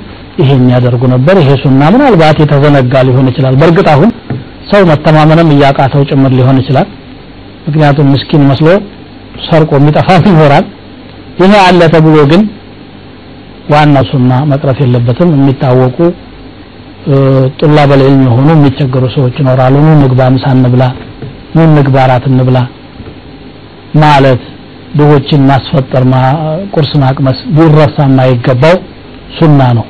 ይሄን 0.40 0.64
ያደርጉ 0.74 1.02
ነበር። 1.14 1.36
ይሄ 1.42 1.50
ሱና 1.62 1.82
ምናልባት 1.94 2.38
የተዘነጋ 2.42 2.94
ሊሆን 3.08 3.28
ይችላል። 3.30 3.54
በእርግጥ 3.60 3.86
አሁን 3.94 4.10
ሰው 4.70 4.82
መተማመንም 4.90 5.50
እያቃተው 5.54 6.02
ጭምር 6.10 6.32
ሊሆን 6.38 6.56
ይችላል። 6.62 6.88
ምክንያቱም 7.66 8.10
ምስኪን 8.14 8.42
መስሎ 8.50 8.68
ሰርቆ 9.46 9.70
የሚጠፋም 9.80 10.24
ይኖራል። 10.30 10.64
ይሄ 11.42 11.52
አለ 11.66 11.80
ተብሎ 11.94 12.16
ግን 12.32 12.42
ዋናው 13.72 14.04
ሱና 14.10 14.32
መቅረት 14.52 14.78
የለበትም። 14.84 15.30
የሚታወቁ 15.36 15.98
ጡላበ 17.60 17.90
ልዕልም 18.00 18.22
የሆኑ 18.26 18.48
የሚቸገሩ 18.56 19.04
ሰዎች 19.16 19.34
ይኖራሉ። 19.42 19.74
ኑ 19.86 19.90
ንግባ 20.02 20.20
ምሳ 20.34 20.46
እንብላ 20.56 20.84
ኑ 21.56 21.66
ንግባ 21.76 21.96
እንብላ 22.30 22.58
ማለት 24.02 24.42
ድሆችን 24.94 25.42
ማስፈጠር 25.50 26.04
ቁርስ 26.74 26.92
ማቅመስ 27.02 27.38
ሊረሳ 27.56 27.96
የማይገባው 28.08 28.76
ሱና 29.38 29.60
ነው። 29.78 29.86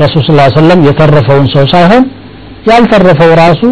ረሱል 0.00 0.24
ስ 0.26 0.54
ሰለም 0.56 0.80
የተረፈውን 0.86 1.46
ሰው 1.54 1.64
ሳይሆን 1.72 2.04
ያልተረፈው 2.70 3.30
ራሱ 3.42 3.62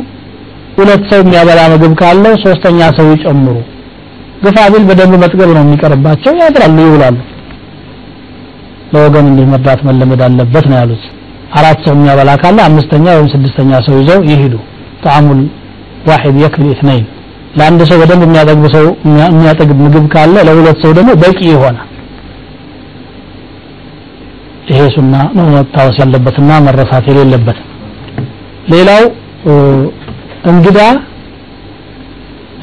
ሁለት 0.79 1.03
ሰው 1.11 1.21
የሚያበላ 1.23 1.61
ምግብ 1.73 1.93
ካለው 2.01 2.35
ሶስተኛ 2.45 2.81
ሰው 2.99 3.07
ይጨምሩ። 3.13 3.57
ግፋ 4.45 4.57
ቢል 4.73 4.85
በደንብ 4.89 5.15
መጥገብ 5.23 5.51
ነው 5.57 5.63
የሚቀርባቸው 5.65 6.33
ያድራሉ 6.43 6.79
ይውላሉ። 6.87 7.19
ለወገን 8.95 9.27
እንዲህ 9.31 9.47
መርዳት 9.53 9.81
መለመድ 9.89 10.21
አለበት 10.27 10.65
ነው 10.71 10.77
ያሉት። 10.81 11.05
አራት 11.59 11.79
ሰው 11.87 11.95
የሚያበላ 11.97 12.31
ካለ 12.43 12.59
አምስተኛ 12.69 13.07
ወይም 13.17 13.29
ስድስተኛ 13.35 13.71
ሰው 13.87 13.95
ይዘው 14.01 14.21
ይሄዱ 14.31 14.55
ጣዕሙል 15.05 15.41
ዋሂድ 16.09 16.37
የክል 16.43 16.65
ኢትነይን 16.73 17.07
ለአንድ 17.59 17.81
ሰው 17.91 17.97
በደንብ 18.01 18.23
የሚያጠግብ 18.27 18.65
ሰው 18.75 18.87
የሚያጠግብ 19.31 19.79
ምግብ 19.85 20.07
ካለ 20.15 20.37
ለሁለት 20.49 20.79
ሰው 20.85 20.93
ደግሞ 20.99 21.11
በቂ 21.23 21.39
ይሆናል። 21.51 21.89
ይሄ 24.69 24.81
ሱና 24.95 25.15
ነው 25.37 25.47
መታወስ 25.55 25.97
ያለበትና 26.03 26.51
መረሳት 26.67 27.07
የሌለበት። 27.11 27.59
ሌላው 28.73 29.03
እንግዳ 30.53 30.79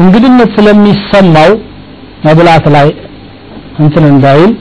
እንግድነት 0.02 0.52
ስለሚሰማው 0.58 1.52
መብላት 2.26 2.66
ላይ 2.76 2.88
እንትን 3.84 4.06
እንዳይል 4.14 4.52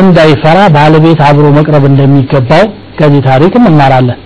እንዳይፈራ 0.00 0.58
ባለቤት 0.76 1.20
አብሮ 1.28 1.46
መቅረብ 1.58 1.84
እንደሚገባው 1.90 2.64
ከዚህ 2.98 3.20
ታሪክ 3.28 3.52
እንማራለን። 3.60 4.20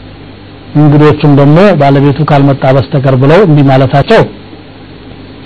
እንግዶቹም 0.81 1.33
ደግሞ 1.41 1.59
ባለቤቱ 1.81 2.19
ካልመጣ 2.31 2.65
በስተቀር 2.77 3.15
ብለው 3.23 3.41
እምቢ 3.47 3.61
ማለታቸው 3.71 4.23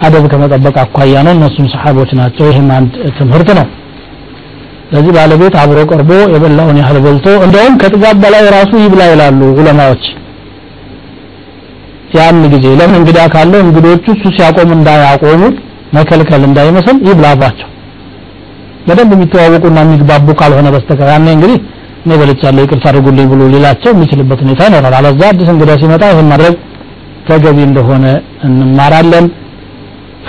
አደብ 0.00 0.24
ከመጠበቅ 0.32 0.76
አኳያ 0.82 1.14
ነው። 1.26 1.32
እነሱም 1.36 1.66
ሰሓቦች 1.74 2.10
ናቸው። 2.20 2.46
ይህም 2.50 2.68
አንድ 2.76 2.94
ትምህርት 3.18 3.50
ነው። 3.58 3.66
ስለዚህ 4.88 5.12
ባለቤት 5.16 5.54
አብሮ 5.60 5.78
ቀርቦ 5.90 6.10
የበላውን 6.32 6.76
ያህል 6.80 6.98
በልቶ 7.04 7.26
እንደውም 7.46 7.74
ከጥጋብ 7.82 8.16
በላይ 8.24 8.42
ራሱ 8.56 8.72
ይብላ 8.82 9.02
ይላሉ 9.12 9.40
ዑለማዎች። 9.54 10.04
ያን 12.16 12.42
ጊዜ 12.52 12.66
ለምን 12.80 12.96
እንግዳ 13.00 13.20
ካለው 13.32 13.60
እንግዶቹ 13.64 14.04
እሱ 14.14 14.24
ሲያቆም 14.36 14.72
እንዳያቆሙ 14.76 15.40
መከልከል 15.96 16.42
እንዳይመስል 16.48 16.96
ይብላባቸው። 17.08 17.68
በደንብ 18.86 19.12
የሚተዋወቁና 19.16 19.78
የሚግባቡ 19.84 20.28
ካልሆነ 20.40 20.68
በስተቀር 20.74 21.08
ያኔ 21.12 21.26
እንግዲህ 21.36 21.58
እኔ 22.04 22.12
በልቻለሁ 22.20 22.62
ይቅርታ 22.64 22.84
አድርጉልኝ 22.90 23.26
ብሎ 23.32 23.42
ሊላቸው 23.52 23.90
የሚችልበት 23.92 24.40
ሁኔታ 24.44 24.60
ይኖራል። 24.68 24.94
አለዛ 24.98 25.20
አዲስ 25.32 25.48
እንግዳ 25.54 25.70
ሲመጣ 25.82 26.02
ይህን 26.12 26.28
ማድረግ 26.32 26.54
ተገቢ 27.28 27.58
እንደሆነ 27.68 28.04
እንማራለን 28.48 29.26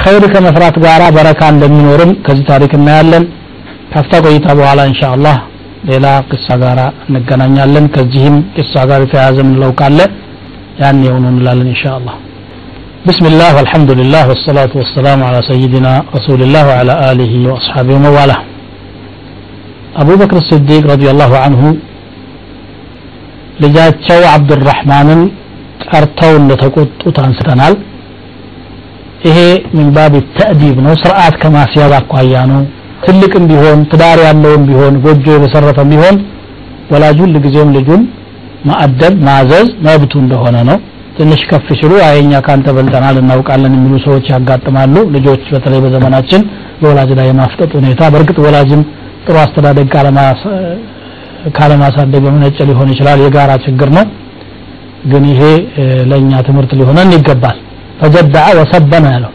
ኸይር 0.03 0.25
ከመስራት 0.35 0.77
ጋራ 0.85 1.03
በረካ 1.17 1.41
እንደሚኖርም 1.55 2.11
ከዚህ 2.27 2.45
ታሪክ 2.53 2.73
እናያለን 2.79 3.25
ካፍታ 3.93 4.13
ቆይታ 4.27 4.47
በኋላ 4.59 4.81
ኢንሻአላህ 4.91 5.37
ሌላ 5.91 6.07
ቅሳ 6.31 6.57
ጋራ 6.63 6.81
እንገናኛለን 7.09 7.87
ከዚህም 7.95 8.37
ቅሳ 8.57 8.75
ጋር 8.91 9.01
የተያያዘ 9.05 9.39
ምንለው 9.49 9.71
ካለ 9.81 10.01
ያን 10.83 10.99
የሆኑ 11.09 11.25
እንላለን 11.35 11.71
ኢንሻአላህ 11.75 12.17
بسم 13.09 13.25
الله 13.33 13.51
والحمد 13.59 13.91
لله 14.01 14.23
والصلاة 14.31 14.73
والسلام 14.81 15.19
على 15.29 15.41
سيدنا 15.51 15.93
رسول 16.17 16.41
الله 16.47 16.65
وعلى 16.71 16.95
آله 17.11 17.33
وأصحابه 17.51 17.93
ومن 17.97 18.11
والاه 18.17 18.41
أبو 20.03 20.13
بكر 20.23 20.37
الصديق 20.43 20.83
رضي 20.95 21.09
الله 21.15 21.33
عنه 21.45 21.61
ልጃቸው 23.63 24.21
አብዱራህማንን 24.35 25.21
ጠርተው 25.85 26.33
እንደተቆጡት 26.41 27.17
አንስተናል 27.25 27.75
ይሄ 29.26 29.38
ሚን 29.76 29.88
ባብ 29.96 30.14
ተእዲብ 30.38 30.78
ነው? 30.86 30.94
ስርዓት 31.04 31.36
ከማስያዝ 31.42 31.94
አኳያ 32.00 32.34
ነው። 32.52 32.62
ትልቅም 33.06 33.44
ቢሆን 33.50 33.80
ትዳር 33.92 34.20
ያለውም 34.28 34.64
ቢሆን 34.70 34.94
ጎጆ 35.06 35.26
የመሰረተም 35.36 35.90
ቢሆን 35.94 36.16
ወላጅ 36.92 37.18
ሁል 37.24 37.36
ጊዜም 37.46 37.70
ልጁን 37.76 38.02
ማዕደብ 38.70 39.16
ማዘዝ 39.28 39.68
መብቱ 39.86 40.14
እንደሆነ 40.24 40.58
ነው። 40.70 40.78
ትንሽ 41.18 41.42
ከፍ 41.50 41.68
ሲሉ 41.80 41.92
አየኛ 42.08 42.34
ካንተ 42.46 42.68
በልጠናል 42.78 43.18
እናውቃለን 43.22 43.76
የሚሉ 43.78 43.96
ሰዎች 44.06 44.26
ያጋጥማሉ። 44.34 44.96
ልጆች 45.16 45.44
በተለይ 45.54 45.80
በዘመናችን 45.86 46.42
በወላጅ 46.82 47.12
ላይ 47.20 47.28
የማፍጠጥ 47.30 47.72
ሁኔታ 47.80 48.02
በእርግጥ 48.14 48.38
ወላጅም 48.46 48.82
ጥሩ 49.26 49.36
አስተዳደግ 49.44 49.88
ካለማሳደግ 51.58 52.22
በመነጨ 52.26 52.58
ሊሆን 52.70 52.90
ይችላል 52.94 53.20
የጋራ 53.24 53.52
ችግር 53.66 53.90
ነው። 53.98 54.06
ግን 55.12 55.24
ይሄ 55.32 55.42
ለእኛ 56.12 56.32
ትምህርት 56.48 56.72
ሊሆነን 56.80 57.10
ይገባል 57.16 57.58
ፈጀዳዐ 58.01 58.47
ወሰበነ 58.61 59.07
ያለው 59.15 59.33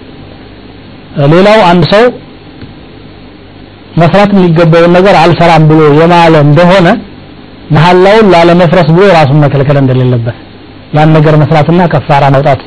ሌላው 1.33 1.59
አንድ 1.71 1.83
ሰው 1.93 2.05
መስራት 4.01 4.31
የሚገባውን 4.35 4.93
ነገር 4.97 5.15
አልሰራም 5.23 5.65
ብሎ 5.69 5.81
የማለ 5.99 6.35
እንደሆነ 6.47 6.87
መሐላውን 7.75 8.27
ላለመፍረስ 8.33 8.87
ብሎ 8.95 9.05
ራሱን 9.19 9.37
መከልከል 9.43 9.77
እንደሌለበት 9.83 10.37
ያን 10.97 11.13
ነገር 11.17 11.35
መስራትና 11.43 11.81
ከፋራ 11.93 12.25
መውጣት 12.35 12.61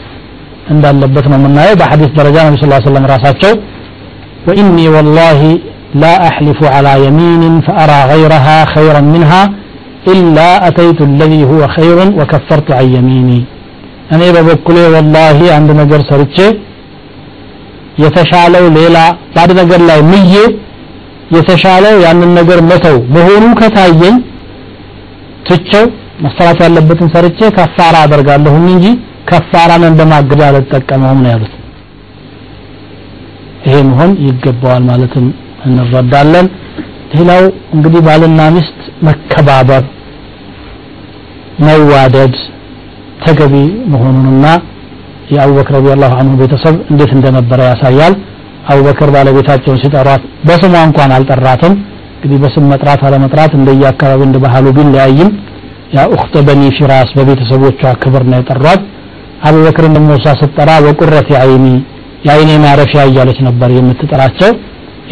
እንዳለበት 0.74 1.26
ነው 1.32 1.38
የምናየው 1.40 1.76
በሐዲስ 1.80 2.10
ደረጃ 2.18 2.36
ነቢ 2.46 2.56
ስ 2.62 2.86
ሰለም 2.88 3.10
ራሳቸው 3.14 3.52
ወኢኒ 4.48 4.78
ወላሂ 4.96 5.42
لا 5.94 6.14
أحلف 6.28 6.60
على 6.64 6.92
يمين 7.06 7.60
فأرى 7.60 8.00
غيرها 8.12 8.64
خيرا 8.74 9.00
منها 9.14 9.42
إلا 10.08 10.68
أتيت 10.68 11.00
الذي 11.00 11.44
هو 11.44 11.60
خير 11.68 11.98
وكفرت 12.18 12.68
عن 12.78 12.86
يميني 12.96 13.40
እኔ 14.13 14.23
በበኩሌ 14.35 14.77
ወላሂ 14.93 15.39
አንድ 15.57 15.69
ነገር 15.81 16.01
ሰርቼ 16.09 16.37
የተሻለው 18.03 18.65
ሌላ 18.77 18.97
በአንድ 19.33 19.51
ነገር 19.61 19.81
ላይ 19.89 19.99
ምዬ 20.11 20.35
የተሻለው 21.35 21.95
ያንን 22.05 22.31
ነገር 22.39 22.59
መተው 22.69 22.97
መሆኑ 23.15 23.43
ከታየኝ 23.59 24.15
ትቸው 25.47 25.85
መሰራት 26.23 26.59
ያለበትን 26.65 27.09
ሰርቼ 27.15 27.39
ከፋራ 27.57 27.95
አደርጋለሁኝ 28.05 28.65
እንጂ 28.75 28.87
ከፋራን 29.29 29.83
እንደማገድ 29.89 30.41
አልጠቀመውም 30.47 31.19
ነው 31.23 31.29
ያሉት። 31.33 31.53
ይሄ 33.65 33.75
መሆን 33.89 34.11
ይገባዋል 34.27 34.83
ማለትም 34.89 35.25
እንረዳለን። 35.67 36.47
ሌላው 37.13 37.43
እንግዲህ 37.75 38.01
ባልና 38.07 38.41
ሚስት 38.55 38.77
መከባበር 39.07 39.83
መዋደድ 41.65 42.35
ተገቢ 43.25 43.55
መሆኑንና 43.93 44.45
የአቡበክር 45.33 45.73
ረዲየላሁ 45.77 46.11
ዐንሁ 46.19 46.33
ቤተሰብ 46.41 46.75
እንዴት 46.91 47.11
እንደነበረ 47.17 47.59
ያሳያል። 47.69 48.13
አቡበክር 48.71 49.09
ባለቤታቸውን 49.15 49.79
ሲጠሯት 49.83 50.23
በስሟ 50.47 50.73
እንኳን 50.87 51.13
አልጠራትም። 51.15 51.73
እንግዲህ 52.15 52.37
በስም 52.43 52.65
መጥራት 52.71 53.01
አለመጥራት 53.07 53.53
እንደየ 53.57 53.83
አካባቢ 53.89 54.21
እንደ 54.27 54.37
ባህሉ 54.43 54.65
ቢለያይም 54.77 55.29
ያ 55.95 56.03
ኡኽተ 56.13 56.35
በኒ 56.47 56.61
ፊራስ 56.77 57.09
በቤተሰቦቿ 57.17 57.81
ክብር 58.03 58.23
ነው 58.31 58.37
የጠሯት። 58.41 58.81
አቡበክርን 59.47 59.95
ደግሞ 59.97 60.11
እሷ 60.19 60.27
ስትጠራ 60.39 60.69
ወቁረት 60.85 61.27
የአይኒ 61.33 61.65
የአይኔ 62.27 62.51
ማረፊያ 62.63 63.01
እያለች 63.09 63.39
ነበር 63.47 63.69
የምትጠራቸው። 63.77 64.51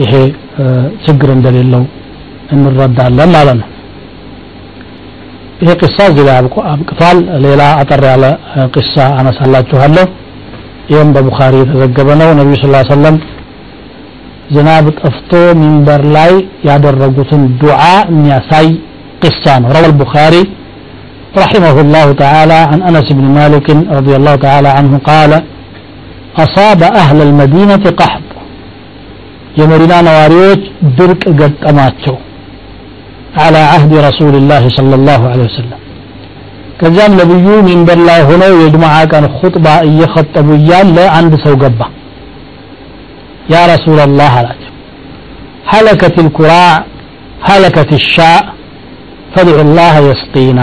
ይሄ 0.01 0.13
ችግር 1.05 1.29
እንደሌለው 1.35 1.83
እንረዳለን 2.55 3.29
ማለት 3.35 3.57
ነው 3.61 3.67
ይሄ 5.62 5.70
ቅሳ 5.82 5.96
እዚህ 6.10 6.24
ላይ 6.28 6.36
አብቅቷል 6.72 7.18
ሌላ 7.44 7.62
አጠር 7.82 8.02
ያለ 8.10 8.24
ቅሳ 8.76 8.94
አነሳላችኋለሁ 9.20 10.06
ይህም 10.92 11.08
በቡኻሪ 11.14 11.54
የተዘገበ 11.62 12.08
ነው 12.20 12.30
ነቢዩ 12.40 12.56
ስ 12.62 12.66
ሰለም 12.94 13.16
ዝናብ 14.54 14.86
ጠፍቶ 15.00 15.32
ሚንበር 15.60 16.02
ላይ 16.16 16.32
ያደረጉትን 16.68 17.42
ዱዓ 17.62 17.82
የሚያሳይ 18.12 18.68
ቅሳ 19.24 19.44
ነው 19.62 19.70
ረዋ 19.76 19.84
البخاري 19.92 20.44
رحمه 21.42 21.76
الله 21.84 22.06
تعالى 22.24 22.58
عن 22.70 22.80
أنس 22.90 23.08
بن 23.18 23.26
مالك 23.38 23.66
رضي 23.98 24.14
الله 24.18 24.34
تعالى 24.46 24.70
عنه 24.78 24.92
قال 25.10 25.32
أصاب 26.44 26.80
أهل 27.02 27.18
المدينة 27.28 27.84
قحط 28.00 28.26
የመዲና 29.60 29.94
ነዋሪዎች 30.08 30.62
ድርቅ 30.96 31.22
ገጠማቸው 31.40 32.16
على 33.42 33.60
عهد 33.72 33.92
رسول 34.08 34.34
الله 34.40 34.62
صلى 34.78 34.94
الله 34.98 35.20
عليه 35.32 35.46
وسلم 35.50 35.80
ከዚያም 36.80 37.12
ነብዩ 37.20 37.46
ሚንበር 37.66 37.98
ላይ 38.08 38.20
ሆነው 38.28 38.52
የጅማዓ 38.62 38.96
ቀን 39.12 39.24
ኹጥባ 39.38 39.66
እየኸጠቡ 39.88 40.48
እያለ 40.58 40.96
አንድ 41.18 41.32
ሰው 41.44 41.54
ገባ 41.62 41.80
ያ 43.52 43.62
ረሱላላህ 43.72 44.32
አላቸው 44.40 44.72
ሀለከት 45.72 46.16
ልኩራዕ 46.26 46.74
ሀለከት 47.48 47.90
ሻእ 48.12 48.42
ፈድዑ 49.34 49.58
ላህ 49.78 49.94
የስቂና 50.08 50.60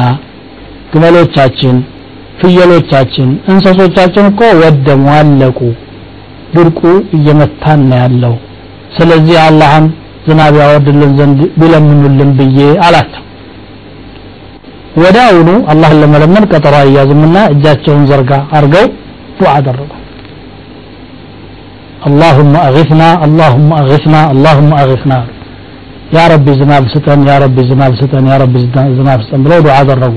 ግመሎቻችን 0.93 1.75
ፍየሎቻችን 2.41 3.29
እንሰሶቻችን 3.51 4.25
እኮ 4.31 4.41
ወደሙ 4.61 5.05
አለቁ 5.19 5.59
ድርቁ 6.55 6.81
እየመታን 7.17 7.81
ነው 7.89 7.97
ያለው 8.03 8.33
ስለዚህ 8.97 9.37
አላህን 9.47 9.85
ዝናብ 10.27 10.53
ያወርድልን 10.61 11.11
ዘንድ 11.19 11.39
ቢለምኑልን 11.61 12.31
ብዬ 12.39 12.59
አላቸው 12.85 13.21
ወዲያውኑ 15.01 15.49
አላህን 15.71 15.99
ለመለመን 16.03 16.45
ቀጠሮ 16.51 16.75
አያዝምና 16.83 17.37
እጃቸውን 17.53 18.03
ዘርጋ 18.11 18.31
አርገው 18.59 18.87
ዱዓ 19.39 19.51
አደረጉ 19.59 19.91
اللهم 22.09 22.53
أغثنا 22.69 23.09
اللهم 23.27 23.69
أغثنا 23.81 24.21
اللهم 24.33 24.71
أغثنا 24.83 25.19
يا 26.17 26.23
ربي 26.33 26.53
ዝናብ 26.59 26.83
ስጠን 26.93 27.19
ያ 27.29 27.33
ረቢ 27.43 27.57
ዝናብ 27.69 27.93
ስጠን 27.99 28.25
ያ 28.31 28.33
ረቢ 28.43 28.55
ዝናብ 28.97 29.19
ስጠን 29.25 29.41
ብለው 29.45 29.59
ዱዓ 29.65 29.75
አደረጉ 29.81 30.15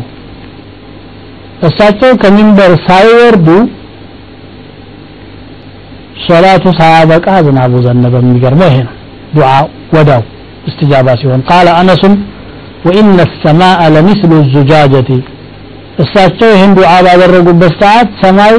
እሳቸው 1.68 2.10
ከሚንበር 2.22 2.72
ሳይወርዱ 2.88 3.48
ሶላቱ 6.26 6.64
ሳያበቃ 6.80 7.26
ዝናቡ 7.46 7.72
ዘነበ 7.86 8.14
የሚገርመው 8.24 8.68
ይሄ 8.72 8.78
ነው 8.88 8.94
ዱዓ 9.36 9.50
ወዳው 9.96 10.22
استجابة 10.68 11.12
ሲሆን 11.20 11.40
قال 11.50 11.66
أنس 11.80 12.02
وإن 12.86 13.16
السماء 13.28 13.78
لمثل 13.94 14.30
الزجاجة 14.42 15.10
እሳቸው 16.02 16.48
ይህን 16.54 16.72
ዱዓ 16.78 16.90
ባደረጉበት 17.06 17.72
ሰዓት 17.82 18.08
ሰማይ 18.22 18.54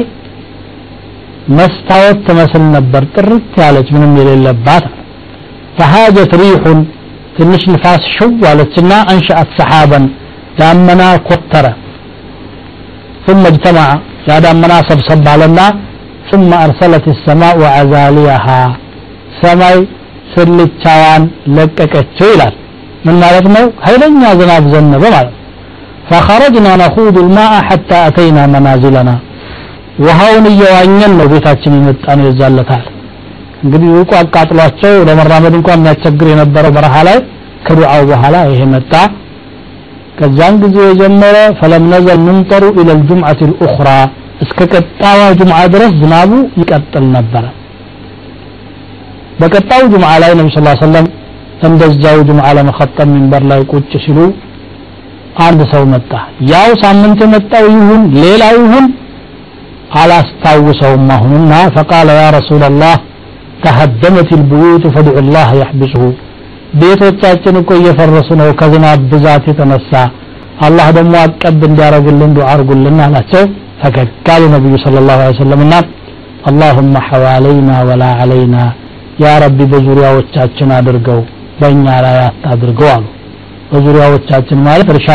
መስታወት 1.58 2.18
ትመስል 2.26 2.64
ነበር 2.76 3.02
ጥርት 3.14 3.52
ያለች 3.64 3.88
ምንም 3.96 4.12
የሌለባት 4.20 4.86
فهاجت 5.78 6.32
ريح 6.42 6.62
ትንሽ 7.36 7.62
ንፋስ 7.72 8.02
ሽው 8.14 8.32
አለችና 8.50 8.92
አንሸአት 9.12 9.50
ሰሓበን 9.58 10.04
ዳመና 10.60 11.02
ኮተረ 11.28 11.66
ثم 13.26 13.42
اجتمع 13.52 13.88
يا 14.28 14.36
دامنا 14.44 14.78
سبسب 14.90 15.20
علينا 15.34 15.66
ثم 16.30 16.50
أرسلت 16.66 17.04
السماء 17.14 17.56
عزاليها 17.76 18.60
سماي 19.42 19.78
ስልቻዋን 20.34 21.22
ለቀቀችው 21.56 22.28
ይላል 22.34 22.54
ምን 23.06 23.16
ማለት 23.24 23.46
ነው 23.56 23.66
ኃይለኛ 23.86 24.22
ዝናብ 24.40 24.64
ዘነበ 24.74 25.04
ማለት 25.16 25.34
فخرجنا 26.10 26.72
نخوض 26.82 27.16
الماء 27.24 27.52
حتى 27.68 27.98
أتينا 28.08 28.42
منازلنا 28.54 29.14
ውሃውን 30.04 30.44
እየዋኘን 30.52 31.12
ነው 31.18 31.26
ቤታችን 31.32 31.72
የመጣ 31.78 32.04
ነው 32.18 32.24
የዛለታል 32.28 32.82
እንግዲህ 33.64 33.88
ውቁ 33.98 34.10
አቃጥሏቸው 34.20 34.94
ለመራመድ 35.08 35.54
እንኳን 35.58 35.78
የሚያስቸግር 35.80 36.28
የነበረው 36.30 36.72
በረሃ 36.76 36.94
ላይ 37.08 37.18
ከዱዓው 37.66 38.02
በኋላ 38.10 38.36
ይሄ 38.52 38.60
መጣ 38.74 38.92
ከዛን 40.18 40.54
ጊዜ 40.62 40.76
የጀመረ 40.88 41.36
ፈለም 41.60 41.84
ነዘል 41.92 42.20
ምንጠሩ 42.28 42.64
ኢለ 42.80 42.88
ልጁምዓት 43.00 43.40
ልኡኽራ 43.50 43.88
እስከ 44.44 44.58
ቀጣዋ 44.74 45.20
ጁምዓ 45.40 45.58
ድረስ 45.74 45.92
ዝናቡ 46.00 46.30
ይቀጥል 46.62 47.06
ነበረ 47.16 47.44
በቀጣው 49.41 49.83
ጁምዓ 49.93 50.11
ላይ 50.23 50.31
ነቢ 50.39 50.49
ስ 50.55 50.61
ሰለም 50.85 51.05
እንደዛው 51.67 52.17
ጁምዓ 52.29 52.47
ለመኸጠም 52.57 53.09
ሚንበር 53.15 53.43
ላይ 53.51 53.61
ቁጭ 53.71 53.91
ሲሉ 54.05 54.19
አንድ 55.45 55.61
ሰው 55.73 55.83
መጣ 55.93 56.11
ያው 56.51 56.69
ሳምንት 56.83 57.19
የመጣው 57.25 57.65
ይሁን 57.75 58.01
ሌላው 58.23 58.55
ይሁን 58.63 58.85
አላስታውሰውም 60.01 61.07
አሁንና 61.15 61.53
ፈቃለ 61.75 62.09
ያ 62.19 62.25
ረሱላ 62.37 62.69
ላህ 62.81 62.95
ተሀደመት 63.63 64.29
ልቡዩት 64.39 64.85
ፈድዑ 64.95 65.17
ላህ 65.35 65.49
ያሕብስሁ 65.61 66.03
ቤቶቻችን 66.81 67.55
እኮ 67.61 67.71
እየፈረሱ 67.79 68.29
ነው 68.41 68.47
ከዝናብ 68.59 69.01
ብዛት 69.11 69.43
የተነሳ 69.51 69.91
አላህ 70.67 70.87
ደግሞ 70.97 71.13
አቀብ 71.25 71.61
እንዲያረግልን 71.69 72.31
ዱዓ 72.37 72.47
አርጉልን 72.53 72.97
አላቸው 73.05 73.43
ፈገግ 73.81 74.09
አሉ 74.35 74.43
ነቢዩ 74.55 74.75
ስለ 74.83 74.97
ላሁ 75.09 75.21
ሰለምና 75.41 75.73
አላሁመ 76.49 76.95
ሐዋለይና 77.09 77.71
ወላ 77.89 78.03
አለይና 78.23 78.55
ያ 79.22 79.30
ረቢ 79.44 79.58
በዙሪያዎቻችን 79.72 80.70
አድርገው 80.78 81.20
በእኛ 81.60 81.86
ላይ 82.06 82.18
አታድርገው 82.28 82.88
አሉ 82.96 83.04
በዙሪያዎቻችን 83.70 84.58
ማለት 84.68 84.90
እርሻ 84.94 85.08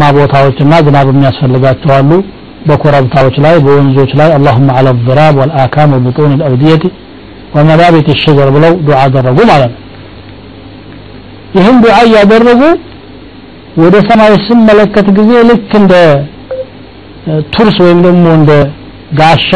ማ 0.00 0.08
ቦታዎችና 0.16 0.74
ዝናብ 0.86 1.06
የሚያስፈልጋቸው 1.12 1.92
አሉ 1.98 2.10
በኮረብታዎች 2.68 3.36
ላይ 3.44 3.54
በወንዞች 3.64 4.10
ላይ 4.20 4.30
አላሁመ 4.38 4.68
አለ 4.78 4.88
ضراب 5.08 5.34
والآكام 5.40 5.90
وبطون 5.96 6.30
الأودية 6.38 6.82
ومنابت 7.54 8.08
الشجر 8.16 8.48
ብለው 8.56 8.72
ዱዓ 8.86 8.98
አደረጉ 9.06 9.38
ማለት 9.52 9.70
ነው 9.74 9.80
ይህን 11.56 11.76
ዱዓ 11.84 11.96
እያደረጉ 12.08 12.62
ወደ 13.82 13.96
ሰማይ 14.08 14.32
ስመለከት 14.46 15.06
ጊዜ 15.18 15.30
ልክ 15.50 15.70
እንደ 15.80 15.94
ቱርስ 17.54 17.76
ወይም 17.84 17.98
ደግሞ 18.06 18.24
እንደ 18.38 18.52
ጋሻ 19.20 19.50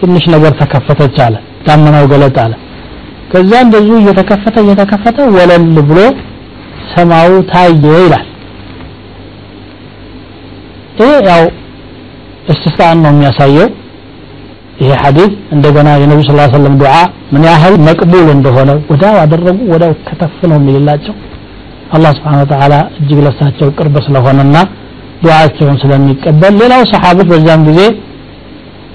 ትንሽ 0.00 0.24
ነገር 0.34 0.52
ተከፈተች 0.60 1.16
አለ 1.26 1.34
ዳመናው 1.66 2.06
ገለጥ 2.12 2.36
አለ 2.44 2.52
ከዛ 3.31 3.51
እንደዚሁ 3.65 3.95
እየተከፈተ 4.01 4.55
እየተከፈተ 4.63 5.17
ወለል 5.35 5.65
ብሎ 5.89 5.99
ሰማዩ 6.93 7.31
ታየ 7.51 7.71
ይላል። 8.03 8.25
ይህ 10.99 11.13
ያው 11.29 11.43
እስቲስቃን 12.51 12.99
ነው 13.03 13.11
የሚያሳየው። 13.13 13.69
ይሄ 14.81 14.91
ሐዲስ 15.01 15.31
እንደገና 15.55 15.89
የነቢ 16.01 16.19
ስ 16.27 16.35
ሰለም 16.53 16.75
ዱዓ 16.81 16.93
ምን 17.33 17.43
ያህል 17.49 17.75
መቅቡል 17.87 18.27
እንደሆነ 18.35 18.69
ወዳው 18.91 19.15
አደረጉ 19.23 19.57
ወዳው 19.73 19.91
ከተፍ 20.07 20.37
ነው 20.51 20.57
የሚልላቸው። 20.59 21.15
አላህ 21.95 22.11
ስብሓን 22.17 22.39
ወተዓላ 22.43 22.73
እጅግ 22.99 23.19
ለሳቸው 23.25 23.69
ቅርብ 23.77 23.95
ስለሆነና 24.05 24.57
ዱዓቸውን 25.23 25.77
ስለሚቀበል 25.81 26.53
ሌላው 26.61 26.81
ሰሓቦች 26.91 27.27
በዛም 27.31 27.63
ጊዜ 27.69 27.79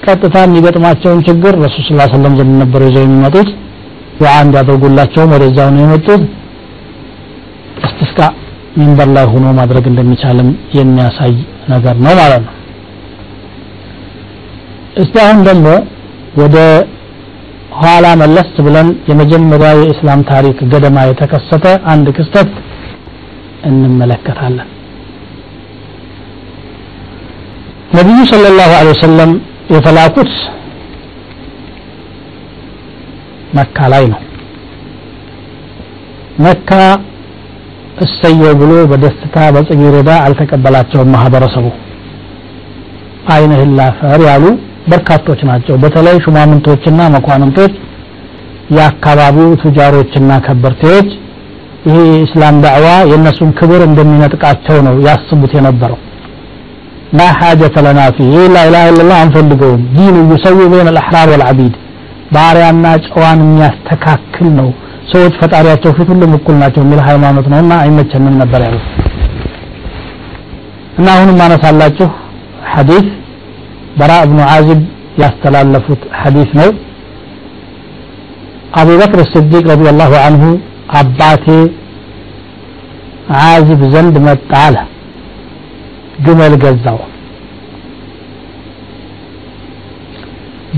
ቀጥታ 0.06 0.36
የሚገጥማቸውን 0.44 1.20
ችግር 1.28 1.54
ረሱል 1.64 1.84
ስ 1.90 2.10
ሰለም 2.14 2.34
ዘንድ 2.38 2.54
ነበር 2.62 2.80
ይዘው 2.88 3.04
የሚመጡት 3.06 3.48
ዱዓ 4.18 4.32
እንዲያደርጉላቸውም 4.44 5.32
ወደዛው 5.34 5.68
ነው 5.74 5.82
የመጡት። 5.84 6.22
እስቲስቃ 7.86 8.20
ሚንበር 8.78 9.08
ላይ 9.16 9.26
ሆኖ 9.32 9.46
ማድረግ 9.58 9.84
እንደሚቻልም 9.90 10.48
የሚያሳይ 10.78 11.34
ነገር 11.72 11.96
ነው 12.04 12.14
ማለት 12.20 12.42
ነው። 12.46 12.54
እስቲ 14.96 15.14
አሁን 15.24 15.40
ደግሞ 15.48 15.66
ወደ 16.42 16.56
ኋላ 17.80 18.06
መለስ 18.20 18.50
ብለን 18.66 18.88
የመጀመሪያ 19.08 19.70
የእስላም 19.80 20.20
ታሪክ 20.30 20.58
ገደማ 20.72 20.98
የተከሰተ 21.08 21.64
አንድ 21.92 22.06
ክስተት 22.18 22.50
እንመለከታለን። 23.66 24.68
ነቢዩ 27.94 28.20
ሰለላሁ 28.32 28.70
ዐለይሂ 28.78 28.94
ወሰለም 28.96 29.32
የተላኩት 29.74 30.32
መካ 33.56 33.88
ላይ 33.92 34.04
ነው። 34.12 34.20
መካ 36.44 36.70
እሰየው 38.04 38.54
ብሎ 38.60 38.72
በደስታ 38.90 39.36
በጽጌረዳ 39.54 40.10
አልተቀበላቸውም 40.24 41.12
ማህበረሰቡ። 41.14 41.66
አይንህን 43.34 43.70
ላፈር 43.78 44.20
ያሉ 44.28 44.44
በርካቶች 44.90 45.40
ናቸው። 45.48 45.76
በተለይ 45.82 46.16
ሹማምንቶችና 46.24 47.00
መኳንንቶች 47.14 47.72
የአካባቢው 48.76 49.48
ቱጃሮችና 49.62 50.32
ከበርቴዎች 50.44 51.08
ይሄ 51.86 51.96
የእስላም 52.10 52.56
ዳዕዋ 52.64 52.86
የእነሱን 53.10 53.50
ክብር 53.58 53.80
እንደሚነጥቃቸው 53.88 54.78
ነው 54.86 54.94
ያስቡት 55.06 55.52
የነበረው። 55.56 55.98
ላ 57.18 57.26
ሓጀተ 57.38 57.76
ለና 57.86 58.00
ፊ 58.14 58.24
ይህ 58.32 58.46
ላኢላሃ 58.54 58.86
ኢለላህ 58.92 59.18
አንፈልገውም። 59.24 59.82
ዲኑ 59.96 60.16
ዩሰዊ 60.32 60.58
በይን 60.72 60.88
አልአሕራር 60.92 61.28
ወልዓቢድ 61.34 61.74
ባሪያና 62.34 62.86
ጨዋን 63.06 63.40
የሚያስተካክል 63.44 64.46
ነው። 64.58 64.68
ሰዎች 65.12 65.34
ፈጣሪያቸው 65.40 65.90
ፊት 65.96 66.08
ሁሉም 66.12 66.32
እኩል 66.38 66.56
ናቸው 66.62 66.80
የሚል 66.84 67.00
ሃይማኖት 67.08 67.46
ነውና 67.52 67.72
አይመቸንም 67.82 68.34
ነበር 68.42 68.60
ያሉት። 68.66 68.86
እና 70.98 71.06
አሁንም 71.14 71.38
ማነሳላችሁ 71.40 72.08
ሐዲስ 72.72 73.06
በራ 73.98 74.12
እብኑ 74.24 74.40
ዓዚብ 74.52 74.80
ያስተላለፉት 75.22 76.02
ሐዲስ 76.20 76.50
ነው። 76.60 76.70
አቡበክር 78.78 79.20
ስዲቅ 79.32 79.64
ረዲየላሁ 79.72 80.12
አንሁ 80.26 80.44
አባቴ 80.98 81.46
ዓዚብ 83.44 83.80
ዘንድ 83.94 84.16
መጣ 84.26 84.50
አለ። 84.64 84.76
ግመል 86.26 86.54
ገዛው 86.62 86.98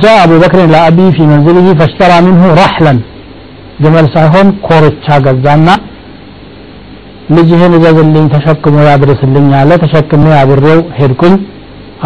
جاء 0.03 0.17
أبو 0.25 0.35
بكر 0.43 0.59
إلى 0.67 0.79
أبي 0.89 1.07
في 1.15 1.23
منزله 1.31 1.67
فاشترى 1.79 2.17
منه 2.27 2.43
رحلا 2.63 2.93
ግመል 3.83 4.05
ሳይሆን 4.15 4.47
ኮርቻ 4.65 5.05
ገዛና 5.25 5.67
ልጅህን 7.35 7.73
እዘዝልኝ 7.77 8.25
ተሸክሞ 8.33 8.75
ያድርስልኝ 8.87 9.47
አለ 9.59 9.71
ተሸክሜ 9.83 10.25
አብሬው 10.41 10.79
ሄድኩኝ 10.97 11.33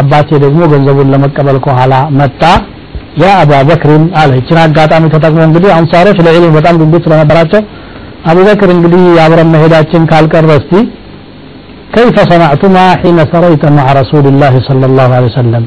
አባቴ 0.02 0.30
ደግሞ 0.44 0.62
ገንዘቡን 0.74 1.12
ለመቀበል 1.14 1.58
ከኋላ 1.66 1.94
መጣ 2.20 2.42
ያ 3.24 3.32
አባ 3.44 3.52
በክርን 3.70 4.04
አለ 4.22 4.32
ይችን 4.40 4.60
አጋጣሚ 4.66 5.06
ተጠቅሞ 5.16 5.42
እንግዲህ 5.50 5.72
አንሳሮች 5.80 6.18
ለዕልም 6.28 6.56
በጣም 6.58 6.78
ጉጉት 6.82 7.06
ስለነበራቸው 7.08 7.62
አቡበክር 8.32 8.72
እንግዲህ 8.78 9.04
አብረን 9.26 9.52
መሄዳችን 9.56 10.08
ካልቀረ 10.14 10.52
እስቲ 10.62 10.74
كيف 11.96 12.16
صنعتما 12.32 12.86
حين 13.02 13.20
سريت 13.34 13.64
مع 13.78 13.86
رسول 14.02 14.26
الله 14.32 14.54
صلى 14.70 14.86
الله 14.90 15.10
عليه 15.18 15.30
وسلم 15.34 15.64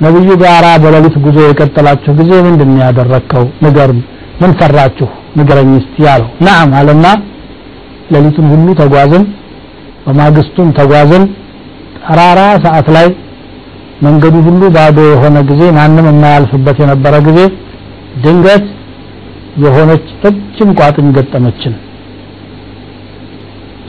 ነብዩ 0.00 0.28
ጋር 0.42 0.64
በሌሊት 0.82 1.16
ጉዞ 1.24 1.38
የቀጠላችሁ 1.44 2.12
ጊዜ 2.20 2.32
ምንድን 2.46 2.70
ያደረግከው 2.82 3.44
ንገሩን 3.64 4.00
ምን 4.40 4.52
ሰራችሁ 4.60 5.08
ንገረኝ 5.38 5.70
እስቲ 5.80 5.96
ያለው 6.06 6.30
ናም 6.46 6.70
አለና 6.78 7.06
ሌሊቱን 8.14 8.46
ሁሉ 8.52 8.68
ተጓዝን 8.80 9.24
በማግስቱም 10.06 10.68
ተጓዝን። 10.78 11.24
ጠራራ 12.04 12.40
ሰዓት 12.64 12.88
ላይ 12.96 13.06
መንገዱ 14.06 14.36
ሁሉ 14.46 14.62
ባዶ 14.76 14.98
የሆነ 15.10 15.36
ጊዜ 15.50 15.62
ማንም 15.76 16.06
የማያልፍበት 16.10 16.78
የነበረ 16.82 17.14
ጊዜ 17.28 17.40
ድንገት 18.24 18.64
የሆነች 19.64 20.06
ረጅም 20.24 20.70
ቋጥኝ 20.78 21.08
ገጠመችን። 21.16 21.74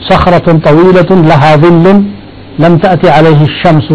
ሰኽረቱን 0.08 0.58
ጠዊለቱን 0.66 1.20
ለሃ 1.30 1.44
ظል 1.62 1.76
ለም 2.62 2.74
ተእቲ 2.82 3.04
ዓለይህ 3.16 3.42
ሸምሱ። 3.60 3.88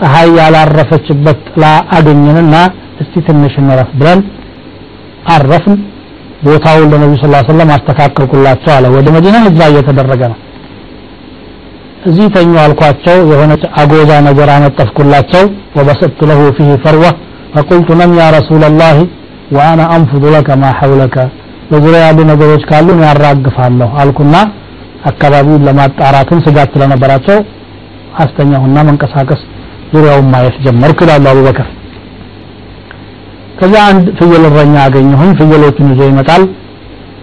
ፀሐይ 0.00 0.28
ያላረፈችበት 0.38 1.40
ጥላ 1.48 1.64
አገኘንና 1.96 2.54
እስቲ 3.02 3.14
ትንሽ 3.26 3.54
እንረፍ 3.62 3.90
ብለን 4.00 4.20
አረፍን። 5.34 5.78
ቦታውን 6.44 6.86
ለነቢ 6.92 7.14
ስ 7.22 7.26
ሰለም 7.48 7.70
አስተካከልኩላቸው 7.74 8.70
አለ። 8.76 8.84
ወደ 8.94 9.06
መዲና 9.16 9.36
ህጅራ 9.46 9.64
እየተደረገ 9.72 10.22
ነው። 10.32 10.38
እዚህ 12.08 12.26
ተኙ 12.36 12.52
አልኳቸው። 12.62 13.18
የሆነች 13.30 13.64
አጎዛ 13.80 14.10
ነገር 14.28 14.48
አነጠፍኩላቸው 14.54 15.42
ወበሰጥቱ 15.78 16.28
ለሁ 16.30 16.40
ፊህ 16.58 16.70
ፈርወ 16.84 17.04
ፈቁልቱ 17.54 17.90
ነም 18.00 18.12
ያ 18.20 18.26
ረሱላ 18.36 18.64
ላህ 18.80 18.96
ወአና 19.56 19.82
አንፉዱ 19.94 20.24
ለከ 20.34 20.56
ማ 20.62 20.72
ሐውለከ 20.78 21.16
በዙሪያ 21.70 22.00
ያሉ 22.06 22.18
ነገሮች 22.32 22.62
ካሉ 22.70 22.88
ያራግፋለሁ 23.04 23.90
አልኩና 24.02 24.36
አካባቢውን 25.10 25.64
ለማጣራትም 25.68 26.42
ስጋት 26.46 26.70
ስለነበራቸው 26.74 27.38
አስተኛሁና 28.22 28.78
መንቀሳቀስ 28.88 29.42
ዙሪያውን 29.92 30.26
ማየት 30.32 30.56
ጀመርኩ 30.64 30.98
ይላሉ 31.04 31.24
አቡበከር። 31.32 31.68
ከዛ 33.58 33.74
አንድ 33.88 34.04
ፍየል 34.18 34.44
እረኛ 34.48 34.74
አገኘሁኝ። 34.84 35.30
ፍየሎቹን 35.38 35.88
ይዞ 35.92 36.02
ይመጣል። 36.10 36.42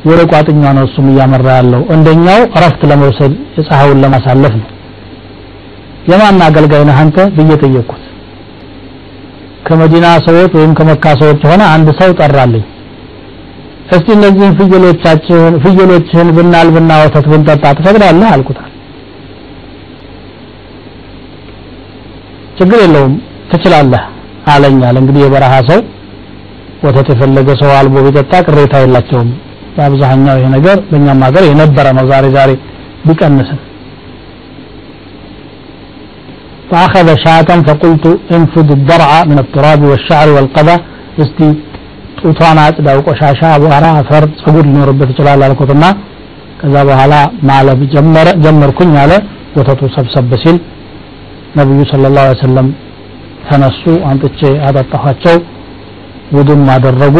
ወደ 0.05 0.21
ቋጥኛ 0.31 0.63
ነው 0.77 0.83
እሱም 0.87 1.05
እያመራ 1.11 1.47
ያለው። 1.59 1.81
እንደኛው 1.95 2.41
እረፍት 2.57 2.81
ለመውሰድ 2.91 3.33
የፀሐዩን 3.57 4.01
ለማሳለፍ 4.03 4.53
ነው። 4.61 4.67
የማን 6.11 6.41
አገልጋይ 6.45 6.83
ነህ 6.89 6.99
አንተ 7.03 7.17
ብዬ 7.37 7.51
ጠየቅኩት። 7.63 8.03
ከመዲና 9.67 10.07
ሰዎች 10.27 10.51
ወይም 10.57 10.73
ከመካ 10.77 11.05
ሰዎች 11.21 11.39
የሆነ 11.45 11.63
አንድ 11.73 11.87
ሰው 11.99 12.11
ጠራልኝ። 12.19 12.65
እስቲ 13.89 14.07
እነዚህን 14.15 14.53
ፍየሎቻችህን 14.59 15.55
ፍየሎችህን 15.63 16.29
ብናልብና 16.37 16.91
ወተት 17.01 17.25
ብንጠጣ 17.31 17.63
ትፈቅዳለህ? 17.77 18.27
አልኩታል 18.35 18.66
ችግር 22.58 22.78
የለውም 22.84 23.14
ትችላለህ 23.50 24.02
አለኛል 24.52 24.96
እንግዲህ 25.00 25.22
የበረሃ 25.24 25.54
ሰው 25.70 25.80
ወተት 26.86 27.08
የፈለገ 27.12 27.48
ሰው 27.62 27.70
አልቦ 27.78 27.96
ቢጠጣ 28.06 28.32
ቅሬታ 28.46 28.76
የላቸውም 28.82 29.28
በአብዛኛው 29.76 30.38
ይሄ 30.38 30.48
ነገር 30.56 30.78
በእኛም 30.88 31.20
ሀገር 31.26 31.44
የነበረ 31.50 31.86
ነው 31.98 32.06
ዛሬ 32.12 32.26
ዛሬ 32.38 32.50
ቢቀንስም 33.08 33.60
فأخذ 36.70 37.08
شاة 37.24 37.50
فقلت 37.68 38.04
انفض 38.36 38.68
الضرع 38.78 39.10
من 39.30 39.38
التراب 39.44 39.80
والشعر 39.90 40.28
والقذى 40.36 40.76
استي 41.22 41.48
ጡቷን 42.20 42.58
አጽዳው 42.64 42.98
ቆሻሻ 43.06 43.40
በኋላ 43.62 43.86
አፈር 44.00 44.24
ጸጉር 44.40 44.64
ሊኖርበት 44.68 45.08
ይችላል 45.12 45.40
አልኩትና 45.46 45.84
ከዛ 46.60 46.74
በኋላ 46.88 47.14
ማለብ 47.48 47.80
ጀመረ 47.94 48.28
ጀመርኩኝ 48.44 48.92
አለ 49.02 49.12
ወተቱ 49.56 49.80
ሰብሰብ 49.96 50.30
ሲል 50.42 50.56
ነብዩ 51.57 51.79
ሰለላሁ 51.91 52.23
ዐለይሂ 52.23 52.37
ወሰለም 52.37 52.67
ተነሱ 53.47 53.81
አንጥቼ 54.09 54.39
አጠጣኋቸው 54.67 55.35
ውዱም 56.35 56.63
አደረጉ። 56.73 57.15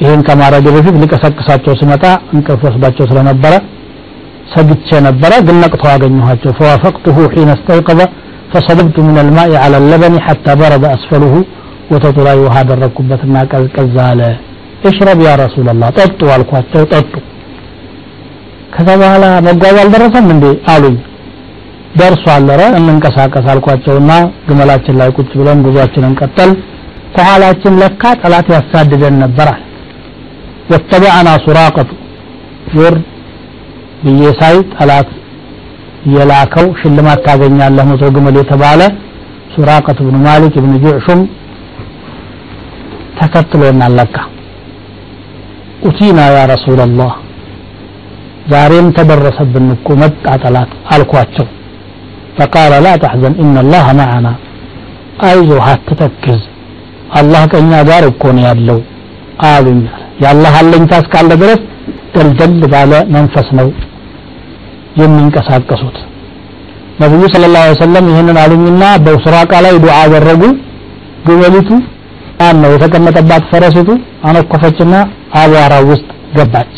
ይህን 0.00 0.20
ከማድረግ 0.28 0.64
በፊት 0.76 0.96
ሊቀሰቅሳቸው 1.02 1.74
ስመጣ 1.80 2.04
እንቅልፍ 2.34 2.62
ወስዳቸው 2.68 3.04
ስለነበረ 3.10 3.54
ሰግቼ 4.54 4.88
ነበረ 5.06 5.32
ግን 5.46 5.58
ነቅተው 5.62 5.90
አገኘኋቸው። 5.92 6.52
ፈዋፈቅቱሁ 6.58 7.16
ሒነ 7.34 7.50
እስተይቀዘ 7.58 8.00
ፈሰበብቱ 8.52 8.96
ምን 9.06 9.18
አልማኢ 9.22 9.52
ዐለ 9.60 9.74
ለበኒ 9.90 10.16
ሐታ 10.26 10.46
በረደ 10.60 10.84
አስፈሉሁ 10.94 11.34
ወተቱ 11.92 12.18
ላይ 12.26 12.36
ውሃ 12.42 12.56
አደረግኩበትና 12.62 13.36
ቀዝቀዝ 13.52 13.94
አለ። 14.08 14.20
እሽረብ 14.88 15.20
ያ 15.26 15.32
ረሱላላህ 15.42 15.88
ጠጡ 15.98 16.20
አልኳቸው። 16.34 16.82
ጠጡ። 16.92 17.12
ከዛ 18.74 18.88
በኋላ 19.00 19.24
መጓዝ 19.46 19.76
አልደረሰም 19.82 20.28
እንዴ? 20.34 20.44
አሉኝ 20.72 20.96
ደርሷል 21.98 22.46
ኧረ 22.50 22.62
እንንቀሳቀስ 22.78 23.46
አልኳቸውና 23.52 24.12
ግመላችን 24.46 24.96
ላይ 25.00 25.08
ቁጭ 25.16 25.30
ብለን 25.40 25.58
ጉዟችንን 25.66 26.14
ቀጠል። 26.20 26.50
ከኋላችን 27.14 27.74
ለካ 27.80 28.12
ጠላት 28.22 28.46
ያሳድደን 28.54 29.16
ነበራል 29.22 29.60
ወተበዐና 30.70 31.28
ሱራቀቱ 31.44 31.90
ዞር 32.74 32.94
ብዬ 34.04 34.22
ሳይ 34.40 34.56
ጠላት 34.74 35.08
የላከው 36.14 36.66
ሽልማት 36.80 37.20
ታገኛለህ 37.26 37.84
መቶ 37.90 38.04
ግመል 38.14 38.36
የተባለ 38.40 38.80
ሱራቀት 39.54 39.98
ብኑ 40.06 40.16
ማሊክ 40.26 40.54
ብኑ 40.64 40.72
ጁዕሹም 40.84 41.20
ተከትሎናል 43.18 43.92
ለካ። 43.98 44.16
ኡቲና 45.88 46.20
ያ 46.32 46.40
ረሱላላህ 46.52 47.12
ዛሬም 48.52 48.86
ተደረሰብን 48.96 49.66
እኮ 49.74 49.88
መጣ 50.02 50.24
ጠላት 50.44 50.70
አልኳቸው 50.94 51.46
ፈቃለ 52.38 52.72
ላ 52.84 52.92
ተሕዘን 53.02 53.34
ኢነላህ 53.44 53.86
መዓና 53.98 54.26
አይዞህ 55.26 55.64
አትተክዝ። 55.68 56.40
አላህ 57.18 57.42
ከእኛ 57.52 57.72
ጋር 57.90 58.04
እኮ 58.10 58.22
ነው 58.36 58.44
ያለው 58.48 58.78
አሉኝ። 59.48 59.80
የአላህ 60.22 60.54
አለኝታ 60.60 60.92
እስካለ 61.02 61.30
ድረስ 61.42 61.60
ደልደል 62.14 62.60
ባለ 62.72 62.92
መንፈስ 63.14 63.48
ነው 63.58 63.68
የሚንቀሳቀሱት። 65.00 65.96
ነቢዩ 67.02 67.22
ስለ 67.34 67.44
ላ 67.54 67.60
ሰለም 67.80 68.06
ይህንን 68.12 68.38
አሉኝና 68.42 68.84
በሱራቃ 69.04 69.52
ላይ 69.66 69.74
ዱ 69.84 69.88
አደረጉ። 70.00 70.42
ግመሊቱ 71.26 71.70
ማን 72.40 72.56
ነው 72.62 72.70
የተቀመጠባት 72.74 73.42
ፈረሲቱ 73.50 73.90
አነኮፈችና 74.28 74.94
አቧራ 75.40 75.74
ውስጥ 75.90 76.06
ገባች። 76.36 76.74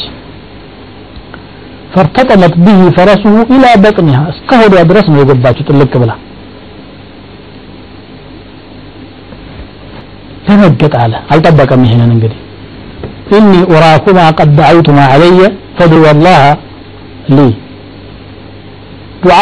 ፈርተጠመት 1.94 2.54
ብህ 2.64 2.80
ፈረሱሁ 2.96 3.34
ኢላ 3.54 3.66
በጥኒሃ 3.82 4.20
እስከ 4.32 4.50
ሆዷ 4.60 4.74
ድረስ 4.90 5.06
ነው 5.10 5.18
የገባችው 5.20 5.66
ጥልቅ 5.70 5.92
ብላ። 6.02 6.12
ደነገጥ 10.46 10.94
አለ። 11.02 11.14
አልጠበቀም 11.32 11.84
ይሄንን 11.86 12.10
እንግዲህ። 12.14 12.40
ኢኒ 13.36 13.52
ኡራኩማ 13.72 14.18
ቀድ 14.38 14.50
ደዐውቱማ 14.58 14.98
ዐለየ 15.12 15.40
ፈድዑ 15.78 16.02
አላህ 16.10 16.40
ሊ። 17.28 17.46
ዱዓ 19.22 19.36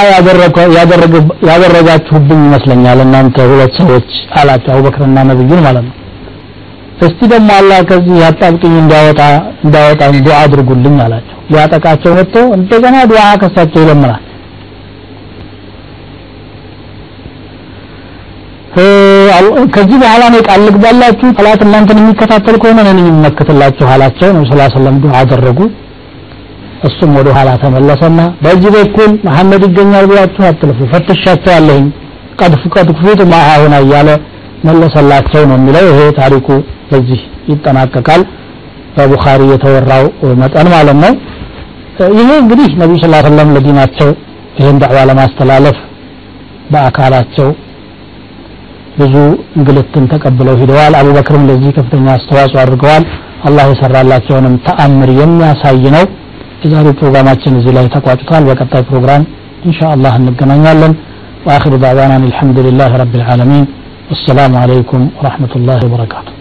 ያደረጋችሁብኝ 1.48 2.40
ይመስለኛል 2.48 2.98
እናንተ 3.04 3.36
ሁለት 3.50 3.72
ሰዎች 3.80 4.10
አላቸው 4.40 4.70
አቡበክርና 4.74 5.18
ነብዩን 5.30 5.62
ማለት 5.66 5.84
ነው። 5.88 5.96
እስቲ 7.06 7.20
ደግሞ 7.32 7.48
አላህ 7.60 7.78
ከዚህ 7.88 8.18
አጣብቅኝ 8.26 8.74
እንዲያወጣ 8.82 9.20
እንዳወጣኝ 9.64 10.14
ዱዓ 10.26 10.36
አድርጉልኝ 10.44 10.96
አላቸው 11.06 11.31
ሊያጠቃቸው 11.52 12.12
መጥቶ 12.18 12.36
እንደገና 12.58 12.96
ዱዓ 13.10 13.24
ከሳቸው 13.42 13.80
ይለምናል። 13.84 14.20
ከዚህ 19.74 19.96
በኋላ 20.02 20.22
ነው 20.34 20.40
ቃል 20.46 20.60
ልግባላችሁ 20.66 21.28
ጠላት 21.38 21.60
እናንተን 21.66 21.98
የሚከታተል 22.00 22.56
ከሆነ 22.62 22.78
እኔ 22.84 22.90
ነኝ 22.98 23.06
የምመክትላችሁ 23.10 23.86
አላቸው 23.94 24.28
ነው 24.36 24.42
ዐለይሂ 24.44 24.68
ወሰለም 24.68 24.96
ዱዓ 25.02 25.14
አደረጉ። 25.20 25.58
እሱም 26.88 27.10
ወደ 27.18 27.28
ኋላ 27.36 27.50
ተመለሰና 27.62 28.20
በዚህ 28.44 28.70
በኩል 28.76 29.10
መሐመድ 29.26 29.64
ይገኛል 29.68 30.06
ብላችሁ 30.10 30.42
አትልፉ 30.48 30.78
ፈትሻቸዋለሁኝ 30.92 31.84
ቀድ 32.40 32.54
ቀድ 32.74 32.88
ክፉት 32.98 33.20
ማአሁና 33.32 33.74
እያለ 33.84 34.08
መለሰላቸው 34.68 35.42
ነው 35.50 35.56
የሚለው። 35.60 35.84
ይሄ 35.90 36.00
ታሪኩ 36.20 36.48
በዚህ 36.90 37.20
ይጠናቀቃል። 37.50 38.22
በቡኻሪ 38.96 39.42
የተወራው 39.52 40.04
መጠን 40.40 40.66
ማለት 40.74 40.98
ነው 41.04 41.12
ይሄ 42.19 42.29
እንግዲህ 42.43 42.69
ነቢዩ 42.81 42.97
ስ 43.03 43.07
ሰለም 43.27 43.49
ለዲናቸው 43.55 44.09
ይህን 44.59 44.77
ዳዕዋ 44.83 44.99
ለማስተላለፍ 45.09 45.77
በአካላቸው 46.73 47.49
ብዙ 48.99 49.15
እንግልትን 49.57 50.05
ተቀብለው 50.13 50.55
ሂደዋል 50.61 50.93
አቡበክርም 50.99 51.43
ለዚህ 51.49 51.71
ከፍተኛ 51.77 52.05
አስተዋጽኦ 52.17 52.59
አድርገዋል 52.63 53.03
አላህ 53.47 53.65
የሰራላቸውንም 53.71 54.55
ተአምር 54.67 55.09
የሚያሳይ 55.21 55.83
ነው 55.95 56.05
የዛሬው 56.63 56.95
ፕሮግራማችን 57.01 57.57
እዚህ 57.59 57.73
ላይ 57.77 57.85
ተቋጭቷል 57.95 58.45
በቀጣይ 58.49 58.83
ፕሮግራም 58.91 59.25
ኢንሻአላህ 59.69 60.15
እንገናኛለን 60.21 60.95
واخر 61.47 61.73
دعوانا 61.83 62.17
الحمد 62.31 62.57
لله 62.67 62.91
رب 63.03 63.13
العالمين 63.19 63.65
والسلام 64.09 64.53
عليكم 64.63 65.01
ورحمه 65.19 65.51
الله 65.59 65.79
وبركاته 65.85 66.31